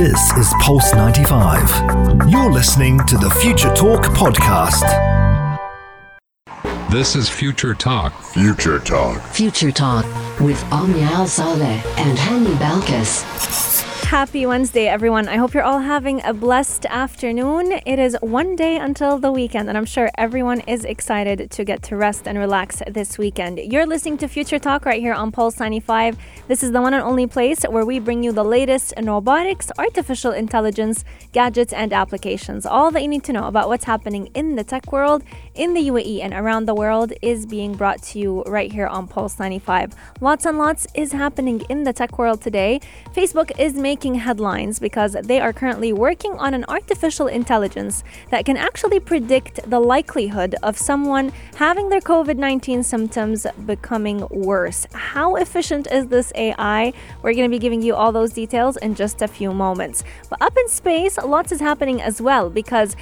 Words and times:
This 0.00 0.32
is 0.38 0.54
Pulse 0.60 0.94
95. 0.94 2.30
You're 2.30 2.50
listening 2.50 3.04
to 3.04 3.18
the 3.18 3.28
Future 3.42 3.68
Talk 3.74 4.04
podcast. 4.04 4.80
This 6.90 7.14
is 7.14 7.28
Future 7.28 7.74
Talk. 7.74 8.18
Future 8.32 8.78
Talk. 8.78 9.20
Future 9.20 9.70
Talk 9.70 10.06
with 10.40 10.58
Omnial 10.72 11.26
Saleh 11.26 11.84
and 11.98 12.16
Hani 12.16 12.54
Balkis. 12.54 13.69
Happy 14.10 14.44
Wednesday, 14.44 14.88
everyone. 14.88 15.28
I 15.28 15.36
hope 15.36 15.54
you're 15.54 15.62
all 15.62 15.78
having 15.78 16.20
a 16.24 16.34
blessed 16.34 16.84
afternoon. 16.86 17.80
It 17.86 18.00
is 18.00 18.16
one 18.20 18.56
day 18.56 18.76
until 18.76 19.18
the 19.18 19.30
weekend, 19.30 19.68
and 19.68 19.78
I'm 19.78 19.84
sure 19.84 20.10
everyone 20.18 20.62
is 20.62 20.84
excited 20.84 21.48
to 21.48 21.64
get 21.64 21.84
to 21.84 21.96
rest 21.96 22.26
and 22.26 22.36
relax 22.36 22.82
this 22.88 23.18
weekend. 23.18 23.60
You're 23.60 23.86
listening 23.86 24.18
to 24.18 24.26
Future 24.26 24.58
Talk 24.58 24.84
right 24.84 25.00
here 25.00 25.12
on 25.14 25.30
Pulse 25.30 25.60
95. 25.60 26.18
This 26.48 26.64
is 26.64 26.72
the 26.72 26.82
one 26.82 26.92
and 26.92 27.04
only 27.04 27.28
place 27.28 27.62
where 27.62 27.86
we 27.86 28.00
bring 28.00 28.24
you 28.24 28.32
the 28.32 28.42
latest 28.42 28.94
in 28.94 29.06
robotics, 29.06 29.70
artificial 29.78 30.32
intelligence, 30.32 31.04
gadgets, 31.30 31.72
and 31.72 31.92
applications. 31.92 32.66
All 32.66 32.90
that 32.90 33.02
you 33.02 33.08
need 33.08 33.22
to 33.22 33.32
know 33.32 33.44
about 33.44 33.68
what's 33.68 33.84
happening 33.84 34.26
in 34.34 34.56
the 34.56 34.64
tech 34.64 34.90
world, 34.90 35.22
in 35.54 35.72
the 35.72 35.86
UAE, 35.88 36.20
and 36.20 36.34
around 36.34 36.64
the 36.64 36.74
world 36.74 37.12
is 37.22 37.46
being 37.46 37.76
brought 37.76 38.02
to 38.02 38.18
you 38.18 38.42
right 38.42 38.72
here 38.72 38.88
on 38.88 39.06
Pulse 39.06 39.38
95. 39.38 39.94
Lots 40.20 40.46
and 40.46 40.58
lots 40.58 40.88
is 40.96 41.12
happening 41.12 41.60
in 41.68 41.84
the 41.84 41.92
tech 41.92 42.18
world 42.18 42.42
today. 42.42 42.80
Facebook 43.14 43.52
is 43.56 43.74
making 43.74 43.99
making 44.00 44.14
headlines 44.14 44.78
because 44.78 45.12
they 45.24 45.38
are 45.38 45.52
currently 45.52 45.92
working 45.92 46.32
on 46.38 46.54
an 46.54 46.64
artificial 46.68 47.26
intelligence 47.26 48.02
that 48.30 48.46
can 48.46 48.56
actually 48.56 48.98
predict 48.98 49.60
the 49.68 49.78
likelihood 49.78 50.54
of 50.62 50.78
someone 50.78 51.30
having 51.56 51.90
their 51.90 52.00
COVID 52.00 52.38
19 52.38 52.82
symptoms 52.82 53.46
becoming 53.66 54.26
worse. 54.30 54.86
How 54.94 55.36
efficient 55.36 55.86
is 55.92 56.06
this 56.06 56.32
AI? 56.34 56.94
We're 57.22 57.34
going 57.34 57.50
to 57.50 57.54
be 57.54 57.58
giving 57.58 57.82
you 57.82 57.94
all 57.94 58.10
those 58.10 58.32
details 58.32 58.78
in 58.78 58.94
just 58.94 59.20
a 59.20 59.28
few 59.28 59.52
moments. 59.52 60.02
But 60.30 60.40
up 60.40 60.56
in 60.56 60.66
space, 60.70 61.18
lots 61.18 61.52
is 61.52 61.60
happening 61.60 62.00
as 62.00 62.22
well 62.22 62.48
because 62.48 62.96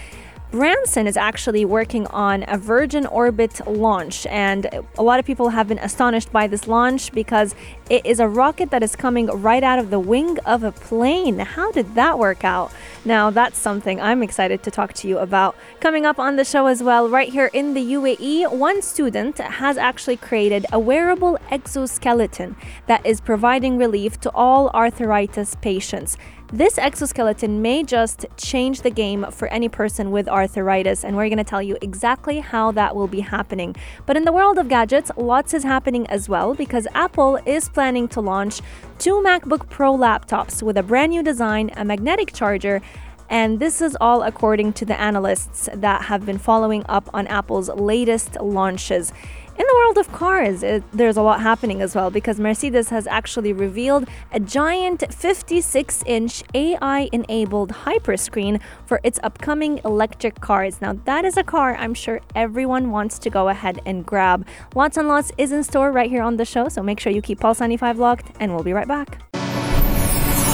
Branson 0.50 1.06
is 1.06 1.18
actually 1.18 1.66
working 1.66 2.06
on 2.06 2.42
a 2.48 2.56
Virgin 2.56 3.04
Orbit 3.04 3.66
launch, 3.66 4.24
and 4.26 4.66
a 4.96 5.02
lot 5.02 5.20
of 5.20 5.26
people 5.26 5.50
have 5.50 5.68
been 5.68 5.78
astonished 5.78 6.32
by 6.32 6.46
this 6.46 6.66
launch 6.66 7.12
because 7.12 7.54
it 7.90 8.06
is 8.06 8.18
a 8.18 8.26
rocket 8.26 8.70
that 8.70 8.82
is 8.82 8.96
coming 8.96 9.26
right 9.26 9.62
out 9.62 9.78
of 9.78 9.90
the 9.90 9.98
wing 10.00 10.38
of 10.46 10.64
a 10.64 10.72
plane. 10.72 11.38
How 11.38 11.70
did 11.70 11.94
that 11.96 12.18
work 12.18 12.44
out? 12.44 12.72
Now, 13.08 13.30
that's 13.30 13.56
something 13.56 14.02
I'm 14.02 14.22
excited 14.22 14.62
to 14.64 14.70
talk 14.70 14.92
to 15.00 15.08
you 15.08 15.16
about. 15.16 15.56
Coming 15.80 16.04
up 16.04 16.18
on 16.18 16.36
the 16.36 16.44
show 16.44 16.66
as 16.66 16.82
well, 16.82 17.08
right 17.08 17.32
here 17.32 17.48
in 17.54 17.72
the 17.72 17.80
UAE, 17.94 18.52
one 18.52 18.82
student 18.82 19.38
has 19.38 19.78
actually 19.78 20.18
created 20.18 20.66
a 20.72 20.78
wearable 20.78 21.38
exoskeleton 21.50 22.54
that 22.86 23.06
is 23.06 23.22
providing 23.22 23.78
relief 23.78 24.20
to 24.20 24.30
all 24.32 24.68
arthritis 24.74 25.56
patients. 25.62 26.18
This 26.52 26.78
exoskeleton 26.78 27.60
may 27.60 27.82
just 27.82 28.24
change 28.38 28.80
the 28.80 28.90
game 28.90 29.26
for 29.30 29.48
any 29.48 29.68
person 29.68 30.10
with 30.10 30.28
arthritis, 30.28 31.04
and 31.04 31.14
we're 31.14 31.28
going 31.28 31.36
to 31.36 31.44
tell 31.44 31.62
you 31.62 31.76
exactly 31.82 32.40
how 32.40 32.72
that 32.72 32.96
will 32.96 33.06
be 33.06 33.20
happening. 33.20 33.76
But 34.06 34.16
in 34.16 34.24
the 34.24 34.32
world 34.32 34.56
of 34.56 34.68
gadgets, 34.68 35.10
lots 35.18 35.52
is 35.52 35.62
happening 35.62 36.06
as 36.08 36.26
well 36.26 36.54
because 36.54 36.86
Apple 36.94 37.38
is 37.44 37.68
planning 37.68 38.08
to 38.08 38.22
launch 38.22 38.62
two 38.98 39.22
MacBook 39.22 39.68
Pro 39.68 39.96
laptops 39.96 40.60
with 40.60 40.76
a 40.76 40.82
brand 40.82 41.10
new 41.12 41.22
design, 41.22 41.70
a 41.76 41.84
magnetic 41.84 42.32
charger, 42.32 42.82
and 43.30 43.60
this 43.60 43.80
is 43.80 43.96
all 44.00 44.24
according 44.24 44.72
to 44.72 44.84
the 44.84 44.98
analysts 44.98 45.68
that 45.72 46.02
have 46.02 46.26
been 46.26 46.38
following 46.38 46.84
up 46.88 47.08
on 47.14 47.28
Apple's 47.28 47.68
latest 47.68 48.34
launches. 48.40 49.12
In 49.58 49.66
the 49.66 49.74
world 49.74 49.98
of 49.98 50.12
cars, 50.12 50.62
it, 50.62 50.84
there's 50.92 51.16
a 51.16 51.22
lot 51.22 51.40
happening 51.40 51.82
as 51.82 51.96
well 51.96 52.12
because 52.12 52.38
Mercedes 52.38 52.90
has 52.90 53.08
actually 53.08 53.52
revealed 53.52 54.08
a 54.30 54.38
giant 54.38 55.12
56 55.12 56.04
inch 56.06 56.44
AI 56.54 57.08
enabled 57.12 57.72
hyperscreen 57.72 58.60
for 58.86 59.00
its 59.02 59.18
upcoming 59.24 59.80
electric 59.84 60.40
cars. 60.40 60.80
Now, 60.80 60.92
that 61.06 61.24
is 61.24 61.36
a 61.36 61.42
car 61.42 61.74
I'm 61.74 61.92
sure 61.92 62.20
everyone 62.36 62.92
wants 62.92 63.18
to 63.18 63.30
go 63.30 63.48
ahead 63.48 63.80
and 63.84 64.06
grab. 64.06 64.46
Lots 64.76 64.96
and 64.96 65.08
lots 65.08 65.32
is 65.38 65.50
in 65.50 65.64
store 65.64 65.90
right 65.90 66.08
here 66.08 66.22
on 66.22 66.36
the 66.36 66.44
show, 66.44 66.68
so 66.68 66.80
make 66.80 67.00
sure 67.00 67.12
you 67.12 67.20
keep 67.20 67.40
Pulse 67.40 67.58
95 67.58 67.98
locked, 67.98 68.30
and 68.38 68.54
we'll 68.54 68.62
be 68.62 68.72
right 68.72 68.86
back. 68.86 69.20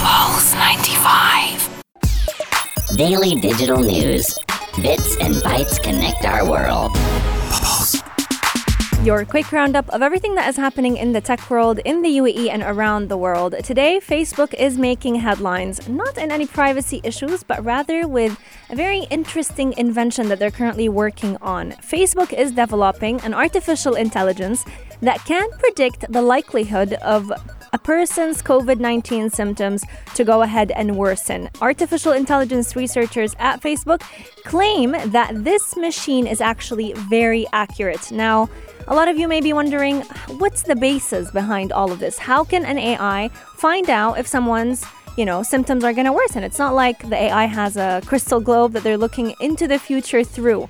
Pulse 0.00 0.54
95. 0.54 2.97
Daily 2.97 3.34
digital 3.34 3.82
news. 3.82 4.34
Bits 4.81 5.19
and 5.20 5.34
bytes 5.34 5.82
connect 5.82 6.25
our 6.25 6.48
world. 6.48 6.97
Your 9.04 9.26
quick 9.26 9.53
roundup 9.53 9.87
of 9.91 10.00
everything 10.00 10.34
that 10.37 10.48
is 10.48 10.56
happening 10.56 10.97
in 10.97 11.12
the 11.12 11.20
tech 11.20 11.50
world, 11.50 11.78
in 11.84 12.00
the 12.00 12.09
UAE, 12.09 12.48
and 12.48 12.62
around 12.62 13.10
the 13.10 13.19
world. 13.19 13.54
Today, 13.62 14.00
Facebook 14.00 14.54
is 14.54 14.78
making 14.78 15.16
headlines, 15.16 15.87
not 15.87 16.16
in 16.16 16.32
any 16.32 16.47
privacy 16.47 17.03
issues, 17.04 17.43
but 17.43 17.62
rather 17.62 18.09
with 18.09 18.41
a 18.70 18.76
very 18.76 19.00
interesting 19.10 19.75
invention 19.76 20.31
that 20.31 20.38
they're 20.38 20.50
currently 20.50 20.88
working 20.88 21.37
on. 21.43 21.72
Facebook 21.72 22.32
is 22.32 22.53
developing 22.53 23.20
an 23.20 23.34
artificial 23.34 23.94
intelligence 23.94 24.64
that 25.03 25.22
can 25.26 25.50
predict 25.59 26.10
the 26.10 26.22
likelihood 26.22 26.94
of 26.94 27.31
a 27.74 27.78
person's 27.78 28.40
COVID 28.40 28.78
19 28.78 29.30
symptoms 29.30 29.84
to 30.14 30.24
go 30.24 30.42
ahead 30.42 30.70
and 30.70 30.96
worsen. 30.96 31.50
Artificial 31.60 32.12
intelligence 32.12 32.76
researchers 32.76 33.34
at 33.40 33.60
Facebook 33.60 34.00
claim 34.44 34.92
that 34.92 35.32
this 35.44 35.76
machine 35.76 36.26
is 36.26 36.40
actually 36.40 36.92
very 37.10 37.46
accurate. 37.52 38.12
Now, 38.12 38.48
a 38.86 38.94
lot 38.94 39.08
of 39.08 39.18
you 39.18 39.26
may 39.26 39.40
be 39.40 39.52
wondering 39.52 40.02
what's 40.38 40.62
the 40.62 40.76
basis 40.76 41.32
behind 41.32 41.72
all 41.72 41.90
of 41.90 41.98
this? 41.98 42.16
How 42.16 42.44
can 42.44 42.64
an 42.64 42.78
AI 42.78 43.28
find 43.56 43.90
out 43.90 44.18
if 44.18 44.26
someone's 44.26 44.86
you 45.16 45.24
know, 45.24 45.44
symptoms 45.44 45.84
are 45.84 45.92
going 45.92 46.06
to 46.06 46.12
worsen. 46.12 46.42
It's 46.42 46.58
not 46.58 46.74
like 46.74 47.08
the 47.08 47.14
AI 47.14 47.44
has 47.44 47.76
a 47.76 48.02
crystal 48.04 48.40
globe 48.40 48.72
that 48.72 48.82
they're 48.82 48.98
looking 48.98 49.32
into 49.38 49.68
the 49.68 49.78
future 49.78 50.24
through. 50.24 50.68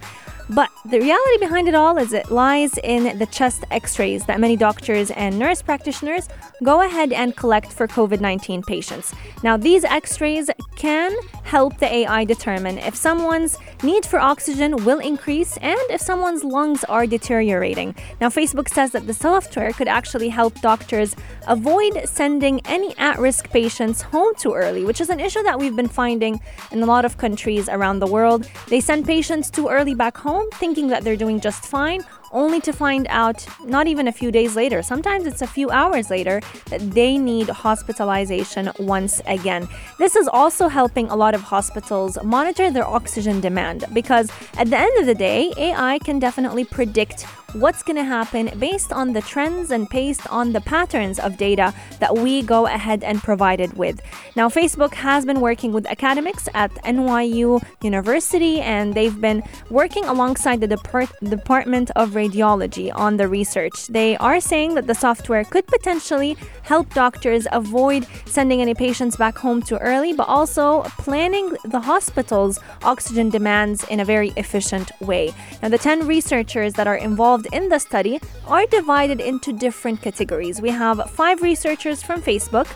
But 0.51 0.71
the 0.85 1.01
reality 1.01 1.39
behind 1.39 1.69
it 1.69 1.75
all 1.75 1.97
is 1.97 2.13
it 2.13 2.31
lies 2.31 2.77
in 2.79 3.19
the 3.19 3.25
chest 3.27 3.65
x 3.71 3.99
rays 3.99 4.27
that 4.27 4.41
many 4.41 4.57
doctors 4.57 5.11
and 5.13 5.39
nurse 5.39 5.63
practitioners 5.63 6.29
go 6.63 6.83
ahead 6.83 7.13
and 7.13 7.35
collect 7.35 7.73
for 7.73 7.89
COVID 7.89 8.21
19 8.21 8.63
patients. 8.63 9.15
Now, 9.43 9.57
these 9.57 9.85
x 9.85 10.21
rays 10.21 10.51
can 10.77 11.13
help 11.45 11.79
the 11.79 11.91
AI 11.93 12.25
determine 12.25 12.77
if 12.79 12.95
someone's 12.95 13.57
need 13.83 14.05
for 14.05 14.19
oxygen 14.19 14.85
will 14.85 14.99
increase 14.99 15.57
and 15.59 15.81
if 15.89 16.01
someone's 16.01 16.45
lungs 16.45 16.85
are 16.85 17.07
deteriorating. 17.07 17.95
Now, 18.21 18.29
Facebook 18.29 18.69
says 18.69 18.91
that 18.93 19.07
the 19.07 19.15
software 19.15 19.73
could 19.73 19.89
actually 19.89 20.29
help 20.29 20.61
doctors 20.61 21.17
avoid 21.47 22.07
sending 22.07 22.61
any 22.67 22.95
at 22.99 23.19
risk 23.19 23.51
patients 23.51 24.03
home 24.03 24.35
too 24.37 24.53
early, 24.53 24.85
which 24.85 25.01
is 25.01 25.09
an 25.09 25.21
issue 25.21 25.43
that 25.43 25.59
we've 25.59 25.77
been 25.77 25.89
finding 25.89 26.39
in 26.71 26.83
a 26.83 26.87
lot 26.87 27.07
of 27.07 27.17
countries 27.17 27.69
around 27.71 28.01
the 28.01 28.07
world. 28.07 28.47
They 28.69 28.81
send 28.81 29.07
patients 29.07 29.51
too 29.51 29.69
early 29.69 29.95
back 29.95 30.19
home 30.19 30.34
home 30.35 30.51
thinking 30.55 30.89
that 30.89 31.05
they're 31.05 31.23
doing 31.25 31.39
just 31.39 31.65
fine, 31.65 32.03
only 32.33 32.61
to 32.61 32.73
find 32.73 33.07
out 33.09 33.47
not 33.65 33.87
even 33.87 34.09
a 34.09 34.13
few 34.21 34.33
days 34.33 34.57
later, 34.57 34.83
sometimes 34.83 35.27
it's 35.27 35.43
a 35.43 35.47
few 35.47 35.71
hours 35.71 36.11
later, 36.11 36.41
that 36.71 36.81
they 36.91 37.17
need 37.17 37.49
hospitalization 37.49 38.69
once 38.81 39.23
again. 39.27 39.69
This 39.97 40.17
is 40.17 40.27
also 40.27 40.67
helping 40.67 41.07
a 41.09 41.15
lot 41.15 41.35
of 41.37 41.43
hospitals 41.43 42.19
monitor 42.25 42.69
their 42.73 42.89
oxygen 42.99 43.41
demand 43.41 43.85
because 43.93 44.29
at 44.59 44.69
the 44.71 44.79
end 44.87 44.95
of 44.99 45.07
the 45.07 45.15
day, 45.15 45.53
AI 45.57 46.01
can 46.01 46.19
definitely 46.19 46.65
predict 46.65 47.27
what's 47.55 47.83
going 47.83 47.97
to 47.97 48.05
happen 48.05 48.51
based 48.59 48.93
on 48.93 49.13
the 49.13 49.23
trends 49.23 49.71
and 49.71 49.89
based 49.89 50.27
on 50.31 50.53
the 50.53 50.61
patterns 50.61 51.19
of 51.19 51.37
data 51.37 51.73
that 52.01 52.17
we 52.17 52.43
go 52.43 52.67
ahead 52.67 53.05
and 53.05 53.23
provided 53.23 53.73
with. 53.75 54.01
Now, 54.37 54.49
Facebook 54.49 54.95
has 54.95 55.25
been 55.25 55.41
working 55.41 55.73
with 55.73 55.87
academics 55.87 56.49
at 56.55 56.75
NYU 56.85 57.65
University 57.83 58.61
and 58.61 58.95
they've 58.95 59.21
been 59.21 59.43
working 59.71 60.05
alongside 60.05 60.61
the 60.61 60.67
Depart- 60.67 61.13
Department 61.23 61.91
of 61.95 62.11
Radiology 62.11 62.91
on 62.95 63.17
the 63.17 63.29
research. 63.29 63.87
They 63.87 64.17
are 64.17 64.41
saying 64.41 64.75
that 64.75 64.87
the 64.87 64.95
software 64.95 65.45
could 65.45 65.67
potentially 65.67 66.37
help 66.63 66.93
doctors 66.95 67.47
avoid 67.53 68.07
sending 68.27 68.61
any 68.61 68.75
patients 68.75 69.17
back 69.17 69.39
home 69.39 69.63
too 69.63 69.77
early, 69.77 70.13
but 70.13 70.29
also 70.29 70.83
planning 70.99 71.57
the 71.65 71.81
hospital's 71.81 72.59
oxygen 72.83 73.31
demands 73.31 73.85
in 73.85 74.01
a 74.01 74.05
very 74.05 74.33
efficient 74.37 74.91
way. 75.01 75.33
Now, 75.63 75.69
the 75.69 75.79
10 75.79 76.07
researchers 76.07 76.73
that 76.75 76.87
are 76.87 76.97
involved 76.97 77.44
involved 77.45 77.65
in 77.65 77.69
the 77.69 77.79
study 77.79 78.21
are 78.47 78.67
divided 78.67 79.21
into 79.21 79.53
different 79.53 80.03
categories. 80.03 80.61
We 80.61 80.71
have 80.71 81.11
five 81.11 81.43
researchers 81.43 82.03
from 82.03 82.23
Facebook, 82.23 82.67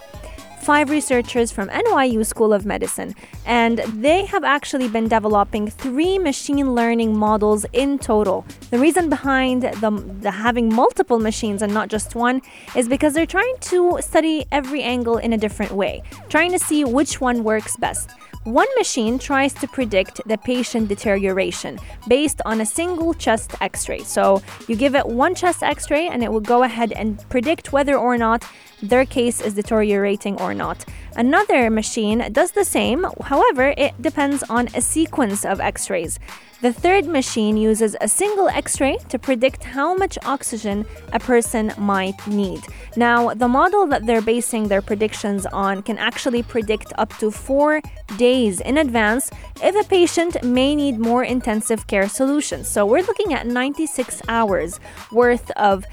five 0.63 0.91
researchers 0.91 1.51
from 1.53 1.69
NYU 1.69 2.25
School 2.27 2.53
of 2.53 2.67
Medicine, 2.67 3.15
and 3.47 3.79
they 3.79 4.27
have 4.27 4.45
actually 4.45 4.89
been 4.89 5.09
developing 5.09 5.71
three 5.71 6.19
machine 6.19 6.75
learning 6.75 7.17
models 7.17 7.65
in 7.73 7.99
total. 7.99 8.45
The 8.71 8.79
reason 8.79 9.09
behind 9.09 9.63
the, 9.63 9.91
the, 10.21 10.31
having 10.31 10.75
multiple 10.75 11.19
machines 11.19 11.63
and 11.63 11.73
not 11.73 11.89
just 11.89 12.15
one 12.15 12.43
is 12.75 12.89
because 12.89 13.15
they're 13.15 13.27
trying 13.27 13.57
to 13.73 13.99
study 14.01 14.47
every 14.53 14.83
angle 14.83 15.19
in 15.19 15.33
a 15.33 15.39
different 15.39 15.73
way, 15.73 16.03
trying 16.29 16.53
to 16.53 16.59
see 16.59 16.85
which 16.85 17.21
one 17.21 17.45
works 17.45 17.77
best. 17.77 18.11
One 18.49 18.69
machine 18.79 19.19
tries 19.19 19.53
to 19.61 19.69
predict 19.69 20.23
the 20.27 20.39
patient 20.39 20.89
deterioration 20.89 21.79
based 22.09 22.41
on 22.47 22.63
a 22.63 22.65
single 22.65 23.13
chest 23.13 23.55
x 23.61 23.91
ray. 23.91 23.99
So 23.99 24.43
you 24.69 24.75
give 24.75 24.95
it 24.95 25.05
one 25.05 25.35
chest 25.35 25.63
x 25.63 25.91
ray 25.91 26.09
and 26.09 26.25
it 26.25 26.33
will 26.33 26.41
go 26.41 26.63
ahead 26.63 26.93
and 26.93 27.23
predict 27.29 27.75
whether 27.75 27.99
or 27.99 28.17
not 28.17 28.47
their 28.83 29.05
case 29.05 29.41
is 29.41 29.55
deteriorating 29.55 30.41
or 30.41 30.55
not. 30.55 30.85
Another 31.17 31.71
machine 31.71 32.33
does 32.33 32.53
the 32.53 32.65
same, 32.65 33.05
however, 33.23 33.75
it 33.77 34.01
depends 34.01 34.43
on 34.45 34.69
a 34.75 34.81
sequence 34.81 35.45
of 35.45 35.61
x 35.61 35.91
rays. 35.91 36.19
The 36.61 36.73
third 36.73 37.07
machine 37.07 37.57
uses 37.57 37.97
a 38.01 38.09
single 38.09 38.49
x 38.49 38.81
ray 38.81 38.99
to 39.11 39.19
predict 39.19 39.63
how 39.63 39.95
much 39.95 40.19
oxygen 40.25 40.87
a 41.13 41.21
person 41.21 41.73
might 41.79 42.27
need. 42.27 42.65
Now, 42.97 43.33
the 43.33 43.47
model 43.47 43.87
that 43.87 44.07
they're 44.07 44.21
basing 44.21 44.67
their 44.67 44.83
predictions 44.83 45.47
on 45.47 45.83
can 45.83 45.99
actually 45.99 46.43
predict 46.43 46.93
up 46.99 47.17
to 47.19 47.31
four 47.31 47.81
days 48.17 48.61
in 48.61 48.79
advance 48.79 49.31
if 49.63 49.75
a 49.77 49.89
patient 49.89 50.43
may 50.43 50.75
need 50.75 50.99
more 50.99 51.23
intensive 51.23 51.87
care 51.87 52.09
solutions. 52.09 52.67
So, 52.67 52.85
we're 52.85 53.07
looking 53.07 53.35
at 53.35 53.47
96 53.47 54.23
hours 54.29 54.81
worth 55.13 55.53
of 55.53 55.85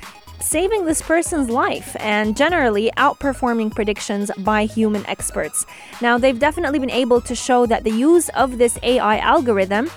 saving 0.45 0.85
this 0.85 1.01
person's 1.01 1.49
life 1.49 1.95
and 1.99 2.37
generally 2.37 2.91
outperforming 2.97 3.73
predictions 3.73 4.31
by 4.39 4.65
human 4.65 5.05
experts. 5.07 5.65
Now, 6.01 6.17
they've 6.17 6.37
definitely 6.37 6.79
been 6.79 6.91
able 6.91 7.19
to 7.21 7.35
show 7.35 7.65
that 7.65 7.83
the 7.83 7.91
use 7.91 8.29
of 8.29 8.57
this 8.57 8.77
AI 8.83 9.17
algorithm 9.17 9.89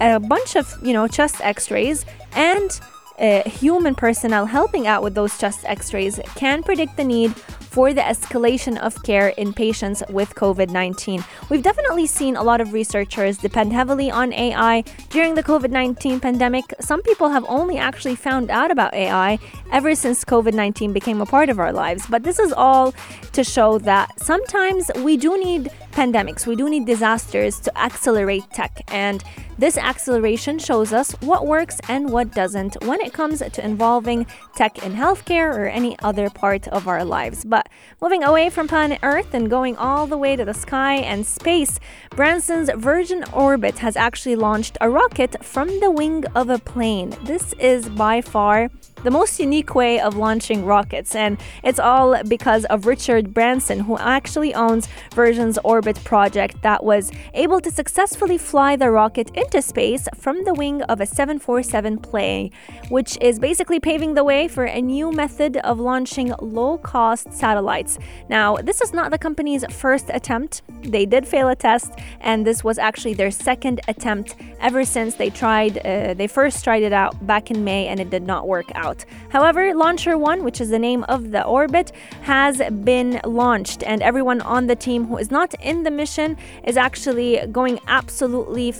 a 0.00 0.20
bunch 0.20 0.56
of 0.56 0.72
you 0.82 0.92
know 0.92 1.08
chest 1.08 1.36
x-rays 1.40 2.04
and 2.32 2.80
uh, 3.18 3.42
human 3.48 3.94
personnel 3.94 4.44
helping 4.44 4.86
out 4.86 5.02
with 5.02 5.14
those 5.14 5.38
chest 5.38 5.60
x-rays 5.64 6.20
can 6.34 6.62
predict 6.62 6.96
the 6.96 7.04
need 7.04 7.34
for 7.76 7.92
the 7.92 8.00
escalation 8.00 8.78
of 8.78 9.02
care 9.02 9.28
in 9.36 9.52
patients 9.52 10.02
with 10.08 10.34
COVID 10.34 10.70
19. 10.70 11.22
We've 11.50 11.62
definitely 11.62 12.06
seen 12.06 12.34
a 12.34 12.42
lot 12.42 12.62
of 12.62 12.72
researchers 12.72 13.36
depend 13.36 13.74
heavily 13.74 14.10
on 14.10 14.32
AI 14.32 14.82
during 15.10 15.34
the 15.34 15.42
COVID 15.42 15.70
19 15.70 16.18
pandemic. 16.20 16.64
Some 16.80 17.02
people 17.02 17.28
have 17.28 17.44
only 17.50 17.76
actually 17.76 18.14
found 18.14 18.50
out 18.50 18.70
about 18.70 18.94
AI 18.94 19.38
ever 19.72 19.94
since 19.94 20.24
COVID 20.24 20.54
19 20.54 20.94
became 20.94 21.20
a 21.20 21.26
part 21.26 21.50
of 21.50 21.58
our 21.58 21.70
lives. 21.70 22.06
But 22.08 22.22
this 22.22 22.38
is 22.38 22.50
all 22.50 22.94
to 23.32 23.44
show 23.44 23.78
that 23.80 24.18
sometimes 24.18 24.90
we 25.04 25.18
do 25.18 25.36
need 25.38 25.70
pandemics, 25.92 26.46
we 26.46 26.56
do 26.56 26.70
need 26.70 26.86
disasters 26.86 27.60
to 27.60 27.78
accelerate 27.78 28.44
tech. 28.52 28.82
And 28.88 29.22
this 29.58 29.78
acceleration 29.78 30.58
shows 30.58 30.92
us 30.92 31.12
what 31.22 31.46
works 31.46 31.80
and 31.88 32.10
what 32.10 32.32
doesn't 32.32 32.76
when 32.84 33.00
it 33.00 33.14
comes 33.14 33.38
to 33.38 33.64
involving 33.64 34.26
tech 34.54 34.84
in 34.84 34.92
healthcare 34.92 35.48
or 35.56 35.66
any 35.66 35.98
other 36.00 36.28
part 36.28 36.68
of 36.68 36.86
our 36.86 37.02
lives. 37.02 37.44
But 37.44 37.65
moving 38.00 38.22
away 38.22 38.50
from 38.50 38.68
planet 38.68 39.00
Earth 39.02 39.34
and 39.34 39.50
going 39.50 39.76
all 39.76 40.06
the 40.06 40.16
way 40.16 40.36
to 40.36 40.44
the 40.44 40.54
sky 40.54 40.94
and 40.96 41.26
space, 41.26 41.78
Branson's 42.10 42.70
Virgin 42.74 43.24
Orbit 43.32 43.78
has 43.78 43.96
actually 43.96 44.36
launched 44.36 44.76
a 44.80 44.90
rocket 44.90 45.44
from 45.44 45.68
the 45.80 45.90
wing 45.90 46.24
of 46.34 46.50
a 46.50 46.58
plane. 46.58 47.16
This 47.24 47.52
is 47.54 47.88
by 47.88 48.20
far 48.20 48.70
the 49.06 49.10
most 49.12 49.38
unique 49.38 49.76
way 49.76 50.00
of 50.00 50.16
launching 50.16 50.64
rockets, 50.64 51.14
and 51.14 51.38
it's 51.62 51.78
all 51.78 52.20
because 52.24 52.64
of 52.64 52.86
Richard 52.86 53.32
Branson, 53.32 53.78
who 53.78 53.96
actually 53.98 54.52
owns 54.52 54.88
Virgin's 55.14 55.58
Orbit 55.62 56.02
project 56.02 56.60
that 56.62 56.82
was 56.82 57.12
able 57.32 57.60
to 57.60 57.70
successfully 57.70 58.36
fly 58.36 58.74
the 58.74 58.90
rocket 58.90 59.30
into 59.36 59.62
space 59.62 60.08
from 60.16 60.42
the 60.42 60.54
wing 60.54 60.82
of 60.82 61.00
a 61.00 61.06
747 61.06 61.98
plane, 61.98 62.50
which 62.88 63.16
is 63.20 63.38
basically 63.38 63.78
paving 63.78 64.14
the 64.14 64.24
way 64.24 64.48
for 64.48 64.64
a 64.64 64.82
new 64.82 65.12
method 65.12 65.58
of 65.58 65.78
launching 65.78 66.34
low 66.40 66.76
cost 66.78 67.32
satellites. 67.32 68.00
Now, 68.28 68.56
this 68.56 68.80
is 68.80 68.92
not 68.92 69.12
the 69.12 69.18
company's 69.18 69.64
first 69.70 70.06
attempt. 70.08 70.62
They 70.82 71.06
did 71.06 71.28
fail 71.28 71.48
a 71.48 71.54
test, 71.54 71.92
and 72.20 72.44
this 72.44 72.64
was 72.64 72.76
actually 72.76 73.14
their 73.14 73.30
second 73.30 73.82
attempt 73.86 74.34
ever 74.60 74.84
since 74.84 75.14
they 75.14 75.30
tried, 75.30 75.78
uh, 75.86 76.14
they 76.14 76.26
first 76.26 76.64
tried 76.64 76.82
it 76.82 76.92
out 76.92 77.24
back 77.24 77.52
in 77.52 77.62
May 77.62 77.86
and 77.86 78.00
it 78.00 78.10
did 78.10 78.26
not 78.26 78.48
work 78.48 78.66
out 78.74 78.95
out. 78.96 79.04
However, 79.30 79.72
LauncherOne, 79.72 80.42
which 80.42 80.60
is 80.60 80.70
the 80.70 80.78
name 80.78 81.04
of 81.04 81.30
the 81.30 81.44
orbit, 81.44 81.92
has 82.22 82.60
been 82.84 83.20
launched, 83.24 83.82
and 83.82 84.02
everyone 84.02 84.40
on 84.40 84.66
the 84.66 84.76
team 84.76 85.06
who 85.06 85.18
is 85.18 85.30
not 85.30 85.54
in 85.60 85.82
the 85.82 85.90
mission 85.90 86.36
is 86.64 86.76
actually 86.76 87.40
going 87.52 87.80
absolutely 87.86 88.72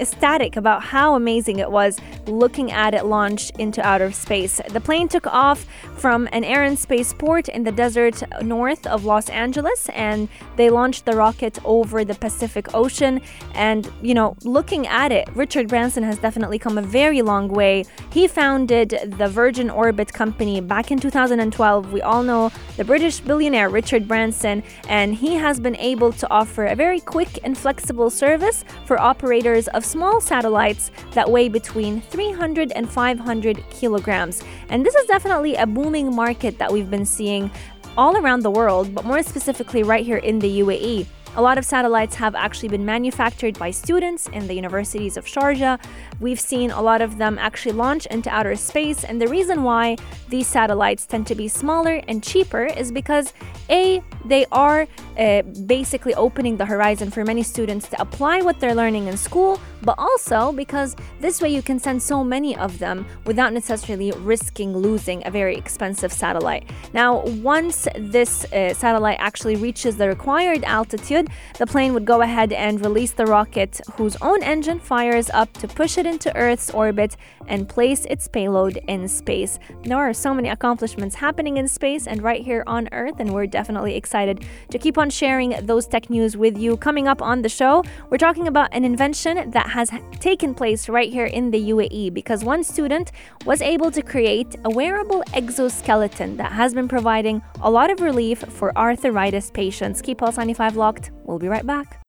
ecstatic 0.00 0.56
about 0.56 0.82
how 0.82 1.14
amazing 1.14 1.58
it 1.58 1.70
was 1.70 1.98
looking 2.26 2.70
at 2.70 2.94
it 2.94 3.04
launch 3.04 3.50
into 3.58 3.84
outer 3.86 4.12
space. 4.12 4.60
The 4.68 4.80
plane 4.80 5.08
took 5.08 5.26
off 5.26 5.66
from 5.96 6.28
an 6.32 6.44
Air 6.44 6.64
and 6.64 6.78
Spaceport 6.78 7.48
in 7.48 7.64
the 7.64 7.72
desert 7.72 8.22
north 8.42 8.86
of 8.86 9.04
Los 9.04 9.28
Angeles 9.28 9.88
and 9.90 10.28
they 10.56 10.70
launched 10.70 11.04
the 11.04 11.16
rocket 11.16 11.58
over 11.64 12.04
the 12.04 12.14
Pacific 12.14 12.74
Ocean. 12.74 13.20
And, 13.54 13.90
you 14.02 14.14
know, 14.14 14.36
looking 14.44 14.86
at 14.86 15.12
it, 15.12 15.28
Richard 15.34 15.68
Branson 15.68 16.02
has 16.02 16.18
definitely 16.18 16.58
come 16.58 16.78
a 16.78 16.82
very 16.82 17.22
long 17.22 17.48
way. 17.48 17.84
He 18.12 18.28
founded 18.28 19.14
the 19.18 19.28
Virgin 19.28 19.70
Orbit 19.70 20.12
company 20.12 20.60
back 20.60 20.90
in 20.90 20.98
2012. 20.98 21.92
We 21.92 22.02
all 22.02 22.22
know 22.22 22.50
the 22.76 22.84
British 22.84 23.20
billionaire 23.20 23.68
Richard 23.68 24.06
Branson, 24.06 24.62
and 24.88 25.14
he 25.14 25.34
has 25.34 25.60
been 25.60 25.76
able 25.76 26.12
to 26.12 26.30
offer 26.30 26.66
a 26.66 26.74
very 26.74 27.00
quick 27.00 27.38
and 27.44 27.56
flexible 27.56 28.10
service 28.10 28.64
for 28.84 29.00
operators 29.00 29.68
of 29.68 29.84
small 29.88 30.20
satellites 30.20 30.90
that 31.12 31.30
weigh 31.30 31.48
between 31.48 32.00
300 32.02 32.72
and 32.72 32.88
500 32.88 33.64
kilograms. 33.70 34.42
And 34.68 34.84
this 34.84 34.94
is 34.94 35.06
definitely 35.06 35.56
a 35.56 35.66
booming 35.66 36.14
market 36.14 36.58
that 36.58 36.72
we've 36.72 36.90
been 36.90 37.06
seeing 37.06 37.50
all 37.96 38.16
around 38.16 38.42
the 38.42 38.50
world, 38.50 38.94
but 38.94 39.04
more 39.04 39.22
specifically 39.22 39.82
right 39.82 40.04
here 40.04 40.18
in 40.18 40.38
the 40.38 40.60
UAE. 40.60 41.06
A 41.36 41.42
lot 41.42 41.58
of 41.58 41.64
satellites 41.64 42.16
have 42.16 42.34
actually 42.34 42.68
been 42.68 42.84
manufactured 42.84 43.58
by 43.58 43.70
students 43.70 44.28
in 44.28 44.48
the 44.48 44.54
universities 44.54 45.16
of 45.16 45.24
Sharjah. 45.24 45.78
We've 46.20 46.40
seen 46.40 46.70
a 46.70 46.82
lot 46.82 47.00
of 47.00 47.18
them 47.18 47.38
actually 47.38 47.72
launch 47.72 48.06
into 48.06 48.30
outer 48.30 48.56
space, 48.56 49.04
and 49.04 49.20
the 49.20 49.28
reason 49.28 49.62
why 49.62 49.96
these 50.30 50.46
satellites 50.46 51.06
tend 51.06 51.26
to 51.28 51.34
be 51.34 51.46
smaller 51.46 52.02
and 52.08 52.24
cheaper 52.24 52.64
is 52.64 52.90
because 52.90 53.34
A, 53.70 54.02
they 54.24 54.46
are 54.50 54.88
uh, 55.18 55.42
basically 55.66 56.14
opening 56.14 56.56
the 56.56 56.64
horizon 56.64 57.10
for 57.10 57.24
many 57.24 57.42
students 57.42 57.88
to 57.88 58.00
apply 58.00 58.40
what 58.40 58.60
they're 58.60 58.74
learning 58.74 59.08
in 59.08 59.16
school, 59.16 59.60
but 59.82 59.94
also 59.98 60.52
because 60.52 60.96
this 61.20 61.40
way 61.40 61.48
you 61.48 61.62
can 61.62 61.78
send 61.78 62.02
so 62.02 62.22
many 62.22 62.56
of 62.56 62.78
them 62.78 63.06
without 63.24 63.52
necessarily 63.52 64.12
risking 64.18 64.76
losing 64.76 65.26
a 65.26 65.30
very 65.30 65.56
expensive 65.56 66.12
satellite. 66.12 66.68
Now, 66.92 67.20
once 67.26 67.88
this 67.96 68.44
uh, 68.52 68.74
satellite 68.74 69.18
actually 69.20 69.56
reaches 69.56 69.96
the 69.96 70.08
required 70.08 70.64
altitude, 70.64 71.28
the 71.58 71.66
plane 71.66 71.94
would 71.94 72.04
go 72.04 72.22
ahead 72.22 72.52
and 72.52 72.80
release 72.80 73.12
the 73.12 73.26
rocket, 73.26 73.80
whose 73.94 74.16
own 74.22 74.42
engine 74.42 74.78
fires 74.78 75.30
up 75.30 75.52
to 75.54 75.68
push 75.68 75.98
it 75.98 76.06
into 76.06 76.34
Earth's 76.36 76.70
orbit 76.70 77.16
and 77.46 77.68
place 77.68 78.04
its 78.06 78.28
payload 78.28 78.78
in 78.88 79.08
space. 79.08 79.58
There 79.84 79.96
are 79.96 80.12
so 80.12 80.34
many 80.34 80.48
accomplishments 80.48 81.14
happening 81.14 81.56
in 81.56 81.66
space 81.66 82.06
and 82.06 82.22
right 82.22 82.44
here 82.44 82.62
on 82.66 82.88
Earth, 82.92 83.20
and 83.20 83.32
we're 83.32 83.46
definitely 83.46 83.96
excited 83.96 84.44
to 84.70 84.78
keep 84.78 84.98
on 84.98 85.07
sharing 85.10 85.50
those 85.66 85.86
tech 85.86 86.10
news 86.10 86.36
with 86.36 86.58
you. 86.58 86.76
Coming 86.76 87.08
up 87.08 87.20
on 87.20 87.42
the 87.42 87.48
show, 87.48 87.84
we're 88.10 88.18
talking 88.18 88.48
about 88.48 88.68
an 88.72 88.84
invention 88.84 89.50
that 89.50 89.70
has 89.70 89.90
taken 90.20 90.54
place 90.54 90.88
right 90.88 91.12
here 91.12 91.26
in 91.26 91.50
the 91.50 91.70
UAE 91.70 92.12
because 92.14 92.44
one 92.44 92.62
student 92.64 93.12
was 93.44 93.62
able 93.62 93.90
to 93.90 94.02
create 94.02 94.56
a 94.64 94.70
wearable 94.70 95.22
exoskeleton 95.34 96.36
that 96.36 96.52
has 96.52 96.74
been 96.74 96.88
providing 96.88 97.42
a 97.60 97.70
lot 97.70 97.90
of 97.90 98.00
relief 98.00 98.38
for 98.40 98.76
arthritis 98.76 99.50
patients. 99.50 100.00
Keep 100.02 100.18
Pulse 100.18 100.36
95 100.36 100.76
locked. 100.76 101.10
We'll 101.24 101.38
be 101.38 101.48
right 101.48 101.66
back. 101.66 102.04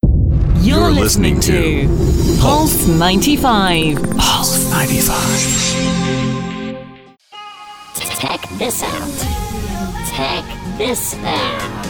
You're, 0.62 0.80
You're 0.80 0.92
listening, 0.92 1.36
listening 1.36 1.88
to 1.88 2.42
Pulse 2.42 2.88
95. 2.88 3.96
Pulse 4.18 4.70
95. 4.72 5.90
Check 8.20 8.42
this 8.58 8.84
out. 8.84 9.40
Check 10.14 10.44
this 10.78 11.16
out. 11.24 11.89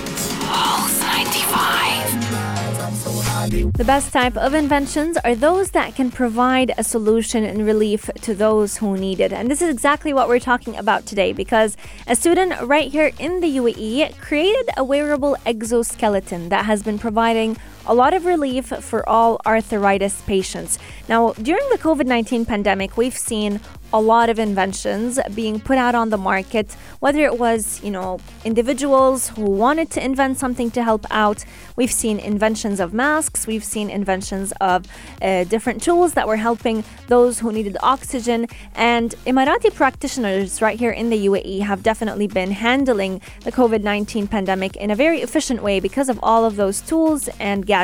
Pulse 1.49 2.13
95. 2.13 3.73
The 3.73 3.83
best 3.85 4.11
type 4.13 4.37
of 4.37 4.53
inventions 4.53 5.17
are 5.23 5.33
those 5.33 5.71
that 5.71 5.95
can 5.95 6.11
provide 6.11 6.73
a 6.77 6.83
solution 6.83 7.43
and 7.43 7.65
relief 7.65 8.09
to 8.21 8.35
those 8.35 8.77
who 8.77 8.97
need 8.97 9.19
it. 9.19 9.31
And 9.31 9.49
this 9.49 9.61
is 9.61 9.69
exactly 9.69 10.13
what 10.13 10.27
we're 10.27 10.39
talking 10.39 10.75
about 10.75 11.05
today 11.05 11.33
because 11.33 11.77
a 12.05 12.15
student 12.15 12.59
right 12.61 12.91
here 12.91 13.11
in 13.17 13.39
the 13.39 13.57
UAE 13.57 14.17
created 14.19 14.69
a 14.77 14.83
wearable 14.83 15.37
exoskeleton 15.45 16.49
that 16.49 16.65
has 16.65 16.83
been 16.83 16.99
providing 16.99 17.57
a 17.89 17.93
lot 17.93 18.13
of 18.13 18.25
relief 18.25 18.67
for 18.67 19.07
all 19.09 19.41
arthritis 19.47 20.21
patients. 20.21 20.77
Now, 21.09 21.33
during 21.33 21.67
the 21.71 21.79
COVID 21.79 22.05
19 22.05 22.45
pandemic, 22.45 22.95
we've 22.95 23.17
seen 23.17 23.59
a 23.91 23.99
lot 23.99 24.29
of 24.29 24.37
inventions 24.37 25.19
being 25.33 25.59
put 25.59 25.79
out 25.79 25.95
on 25.95 26.11
the 26.11 26.17
market, 26.17 26.73
whether 26.99 27.21
it 27.21 27.39
was, 27.39 27.81
you 27.83 27.89
know, 27.89 28.19
individuals 28.45 29.29
who 29.29 29.41
wanted 29.41 29.89
to 29.89 30.05
invent 30.05 30.37
something 30.37 30.69
to 30.71 30.83
help 30.83 31.07
out. 31.09 31.43
We've 31.75 31.91
seen 31.91 32.19
inventions 32.19 32.79
of 32.79 32.93
masks, 32.93 33.47
we've 33.47 33.63
seen 33.63 33.89
inventions 33.89 34.53
of 34.61 34.85
uh, 35.23 35.45
different 35.45 35.81
tools 35.81 36.13
that 36.13 36.27
were 36.27 36.37
helping 36.37 36.83
those 37.07 37.39
who 37.39 37.51
needed 37.51 37.75
oxygen. 37.81 38.45
And 38.75 39.15
Emirati 39.25 39.73
practitioners 39.73 40.61
right 40.61 40.77
here 40.77 40.91
in 40.91 41.09
the 41.09 41.25
UAE 41.25 41.61
have 41.61 41.81
definitely 41.81 42.27
been 42.27 42.51
handling 42.51 43.21
the 43.41 43.51
COVID 43.51 43.81
19 43.81 44.27
pandemic 44.27 44.75
in 44.75 44.91
a 44.91 44.95
very 44.95 45.21
efficient 45.21 45.63
way 45.63 45.79
because 45.79 46.09
of 46.09 46.19
all 46.21 46.45
of 46.45 46.55
those 46.55 46.81
tools 46.81 47.27
and 47.39 47.65
gadgets. 47.65 47.78